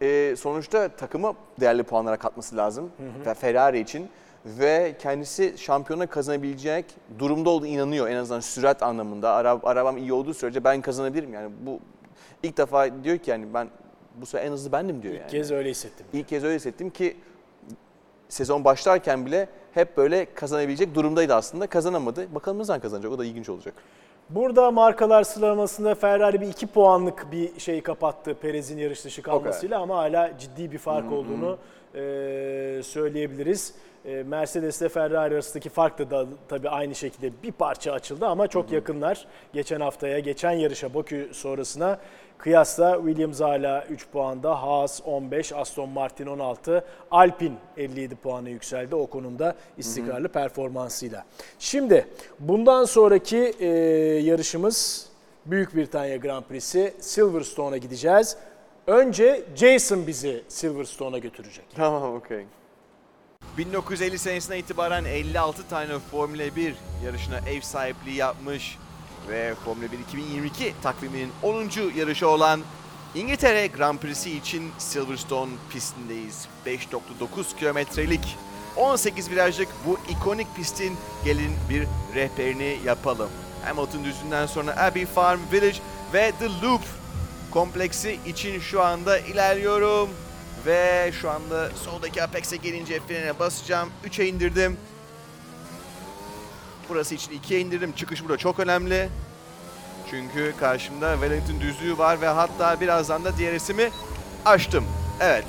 [0.01, 2.91] Ee, sonuçta takıma değerli puanlara katması lazım
[3.25, 4.09] ve Ferrari için
[4.45, 6.85] ve kendisi şampiyona kazanabilecek
[7.19, 9.31] durumda olduğu inanıyor en azından sürat anlamında.
[9.31, 11.79] Ara, arabam iyi olduğu sürece ben kazanabilirim yani bu
[12.43, 13.67] ilk defa diyor ki yani ben
[14.15, 15.31] bu sefer en hızlı bendim diyor İlk yani.
[15.31, 16.05] kez öyle hissettim.
[16.13, 17.17] İlk kez öyle hissettim ki
[18.29, 21.67] sezon başlarken bile hep böyle kazanabilecek durumdaydı aslında.
[21.67, 22.35] Kazanamadı.
[22.35, 23.73] Bakalım ne zaman kazanacak o da ilginç olacak.
[24.29, 29.97] Burada markalar sıralamasında Ferrari bir 2 puanlık bir şey kapattı Perez'in yarış dışı kalmasıyla ama
[29.97, 31.57] hala ciddi bir fark olduğunu
[31.95, 31.99] e,
[32.83, 33.73] söyleyebiliriz.
[34.05, 38.47] E, Mercedes ile Ferrari arasındaki fark da, da tabii aynı şekilde bir parça açıldı ama
[38.47, 39.27] çok yakınlar.
[39.53, 41.99] Geçen haftaya, geçen yarışa Bakü sonrasına
[42.41, 49.07] kıyasla Williams hala 3 puanda, Haas 15, Aston Martin 16, Alpine 57 puana yükseldi o
[49.07, 51.25] konuda istikrarlı performansıyla.
[51.59, 52.07] Şimdi
[52.39, 53.67] bundan sonraki e,
[54.23, 55.09] yarışımız
[55.45, 58.37] Büyük Britanya Grand Prix'si Silverstone'a gideceğiz.
[58.87, 61.65] Önce Jason bizi Silverstone'a götürecek.
[61.75, 62.45] Tamam okey.
[63.57, 66.75] 1950 senesinden itibaren 56 tane Formula 1
[67.05, 68.77] yarışına ev sahipliği yapmış
[69.29, 71.69] ve Formula 1 2022 takviminin 10.
[71.95, 72.61] yarışı olan
[73.15, 76.47] İngiltere Grand Prix'si için Silverstone pistindeyiz.
[76.65, 78.37] 5.9 kilometrelik
[78.77, 83.29] 18 virajlık bu ikonik pistin gelin bir rehberini yapalım.
[83.65, 85.77] Hamilton düzünden sonra Abbey Farm Village
[86.13, 86.81] ve The Loop
[87.51, 90.09] kompleksi için şu anda ilerliyorum.
[90.65, 93.89] Ve şu anda soldaki Apex'e gelince frene basacağım.
[94.09, 94.77] 3'e indirdim.
[96.91, 97.91] Burası için 2'ye indirdim.
[97.91, 99.09] Çıkış burada çok önemli.
[100.09, 103.89] Çünkü karşımda Wellington düzlüğü var ve hatta birazdan da DRS'imi
[104.45, 104.85] açtım.
[105.19, 105.45] Evet.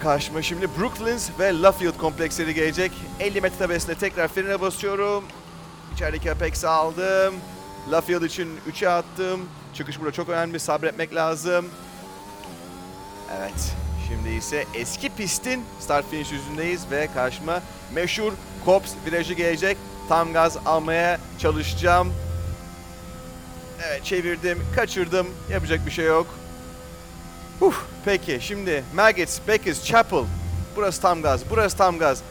[0.00, 2.92] Karşıma şimdi Brooklands ve Luffield kompleksleri gelecek.
[3.20, 5.24] 50 metre tabesine tekrar frene basıyorum.
[5.94, 7.34] İçerideki Apex'i aldım.
[7.92, 9.40] Luffield için 3'e attım.
[9.74, 10.60] Çıkış burada çok önemli.
[10.60, 11.66] Sabretmek lazım.
[13.38, 13.74] Evet.
[14.08, 17.62] Şimdi ise eski pistin start finish yüzündeyiz ve karşıma
[17.94, 18.32] meşhur
[18.64, 19.76] Kops virajı gelecek.
[20.08, 22.12] Tam gaz almaya çalışacağım.
[23.88, 25.26] Evet çevirdim, kaçırdım.
[25.50, 26.26] Yapacak bir şey yok.
[27.60, 30.24] Uf, peki şimdi Maggots, Beckers, Chapel.
[30.76, 32.22] Burası tam gaz, burası tam gaz.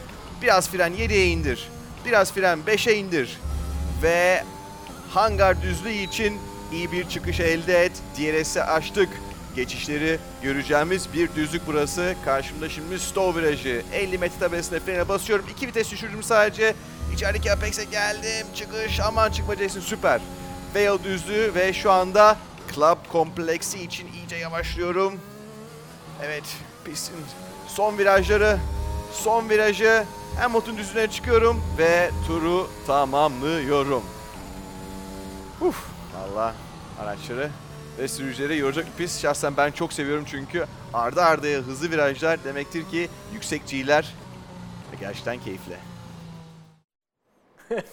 [0.42, 1.68] Biraz fren 7'ye indir.
[2.04, 3.40] Biraz fren 5'e indir.
[4.02, 4.44] Ve
[5.10, 6.38] hangar düzlüğü için
[6.72, 7.92] iyi bir çıkış elde et.
[8.18, 9.08] DRS'i açtık.
[9.58, 12.14] Geçişleri göreceğimiz bir düzlük burası.
[12.24, 13.82] Karşımda şimdi Stowe virajı.
[13.92, 15.46] 50 metre tabesine frene basıyorum.
[15.50, 16.74] İki vites düşürdüm sadece.
[17.14, 18.46] İçerideki Apex'e geldim.
[18.54, 20.20] Çıkış aman çıkma Jason süper.
[20.74, 22.36] Vale düzlüğü ve şu anda
[22.74, 25.20] Club kompleksi için iyice yavaşlıyorum.
[26.24, 26.44] Evet
[26.84, 27.16] pistin
[27.68, 28.58] son virajları.
[29.12, 30.04] Son virajı
[30.40, 34.02] Hamilton düzlüğüne çıkıyorum ve turu tamamlıyorum.
[35.60, 35.84] Uf,
[36.14, 36.54] valla
[37.00, 37.50] araçları
[37.98, 39.22] ve sürücüleri yoracak bir pist.
[39.22, 44.14] Şahsen ben çok seviyorum çünkü ardı ardaya hızlı virajlar demektir ki yüksekçiler
[44.92, 45.76] ve gerçekten keyifli.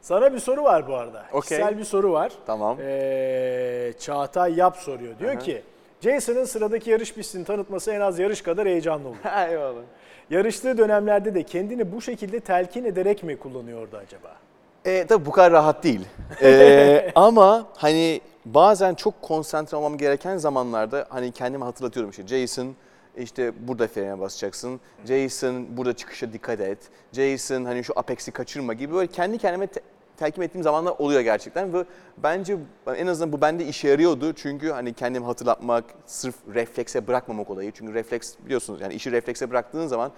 [0.00, 1.24] Sana bir soru var bu arada.
[1.32, 1.40] Okey.
[1.40, 2.32] Kişisel bir soru var.
[2.46, 2.78] Tamam.
[2.80, 5.18] Ee, Çağatay Yap soruyor.
[5.18, 5.38] Diyor Aha.
[5.38, 5.62] ki
[6.00, 9.16] Jason'ın sıradaki yarış pistini tanıtması en az yarış kadar heyecanlı oldu.
[9.50, 9.82] Eyvallah.
[10.30, 14.36] Yarıştığı dönemlerde de kendini bu şekilde telkin ederek mi kullanıyordu acaba?
[14.84, 16.00] E, tabii bu kadar rahat değil.
[16.42, 22.74] E, ama hani bazen çok konsantre olmam gereken zamanlarda hani kendime hatırlatıyorum işte Jason
[23.16, 24.80] işte burada frene basacaksın.
[25.06, 26.78] Jason burada çıkışa dikkat et.
[27.12, 29.80] Jason hani şu apex'i kaçırma gibi böyle kendi kendime te-
[30.16, 31.84] telkin ettiğim zamanlar oluyor gerçekten ve
[32.18, 32.56] bence
[32.96, 34.32] en azından bu bende işe yarıyordu.
[34.32, 37.72] Çünkü hani kendimi hatırlatmak, sırf reflekse bırakmamak olayı.
[37.72, 40.12] Çünkü refleks biliyorsunuz yani işi reflekse bıraktığın zaman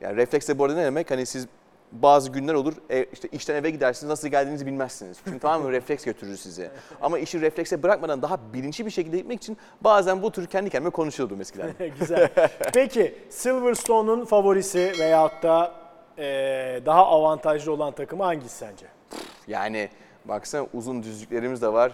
[0.00, 1.10] yani reflekse bu arada ne demek?
[1.10, 1.46] Hani siz
[1.92, 5.18] bazı günler olur e, işte işten eve gidersiniz nasıl geldiğinizi bilmezsiniz.
[5.24, 6.70] Çünkü tamamen refleks götürür sizi.
[7.00, 10.90] Ama işi reflekse bırakmadan daha bilinçli bir şekilde gitmek için bazen bu tür kendi kendime
[10.90, 11.70] konuşuyordum eskiden.
[12.00, 12.28] Güzel.
[12.74, 15.72] Peki Silverstone'un favorisi veyahut da
[16.18, 18.86] eee, daha avantajlı olan takımı hangisi sence?
[19.46, 19.88] Yani
[20.24, 21.92] baksana uzun düzlüklerimiz de var.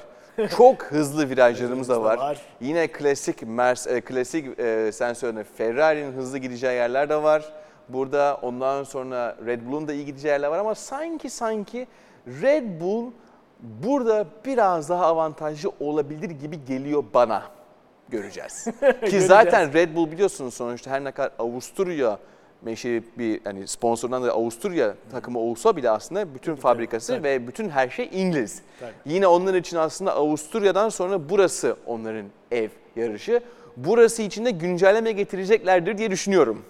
[0.56, 2.18] Çok hızlı virajlarımız da var.
[2.18, 2.38] var.
[2.60, 7.52] Yine klasik Mers, e, klasik e, sen söyle Ferrari'nin hızlı gideceği yerler de var.
[7.88, 11.86] Burada ondan sonra Red Bull'un da iyi gideceği yerler var ama sanki sanki
[12.26, 13.10] Red Bull
[13.60, 17.42] burada biraz daha avantajlı olabilir gibi geliyor bana.
[18.08, 18.66] Göreceğiz.
[19.10, 22.18] Ki zaten Red Bull biliyorsunuz sonuçta her ne kadar Avusturya
[22.62, 27.22] meşhur bir hani sponsorundan da Avusturya takımı olsa bile aslında bütün fabrikası tabii.
[27.22, 28.62] ve bütün her şey İngiliz.
[28.80, 28.92] Tabii.
[29.06, 33.40] Yine onlar için aslında Avusturya'dan sonra burası onların ev yarışı.
[33.76, 36.64] Burası için de güncelleme getireceklerdir diye düşünüyorum.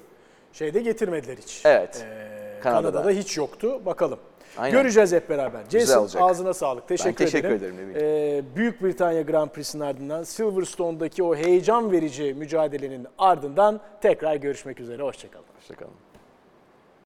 [0.53, 1.63] Şeyde getirmediler hiç.
[1.65, 2.05] Evet.
[2.11, 2.93] Eee, Kanada'da.
[2.93, 3.11] Kanada'da.
[3.11, 3.81] hiç yoktu.
[3.87, 4.19] Bakalım.
[4.59, 4.79] Aynen.
[4.79, 5.61] Göreceğiz hep beraber.
[5.71, 6.89] Jason ağzına sağlık.
[6.89, 7.75] Teşekkür, teşekkür ederim.
[7.91, 7.97] ederim.
[7.97, 15.03] Eee, Büyük Britanya Grand Prix'sinin ardından Silverstone'daki o heyecan verici mücadelenin ardından tekrar görüşmek üzere.
[15.03, 15.45] Hoşçakalın.
[15.59, 15.93] Hoşçakalın.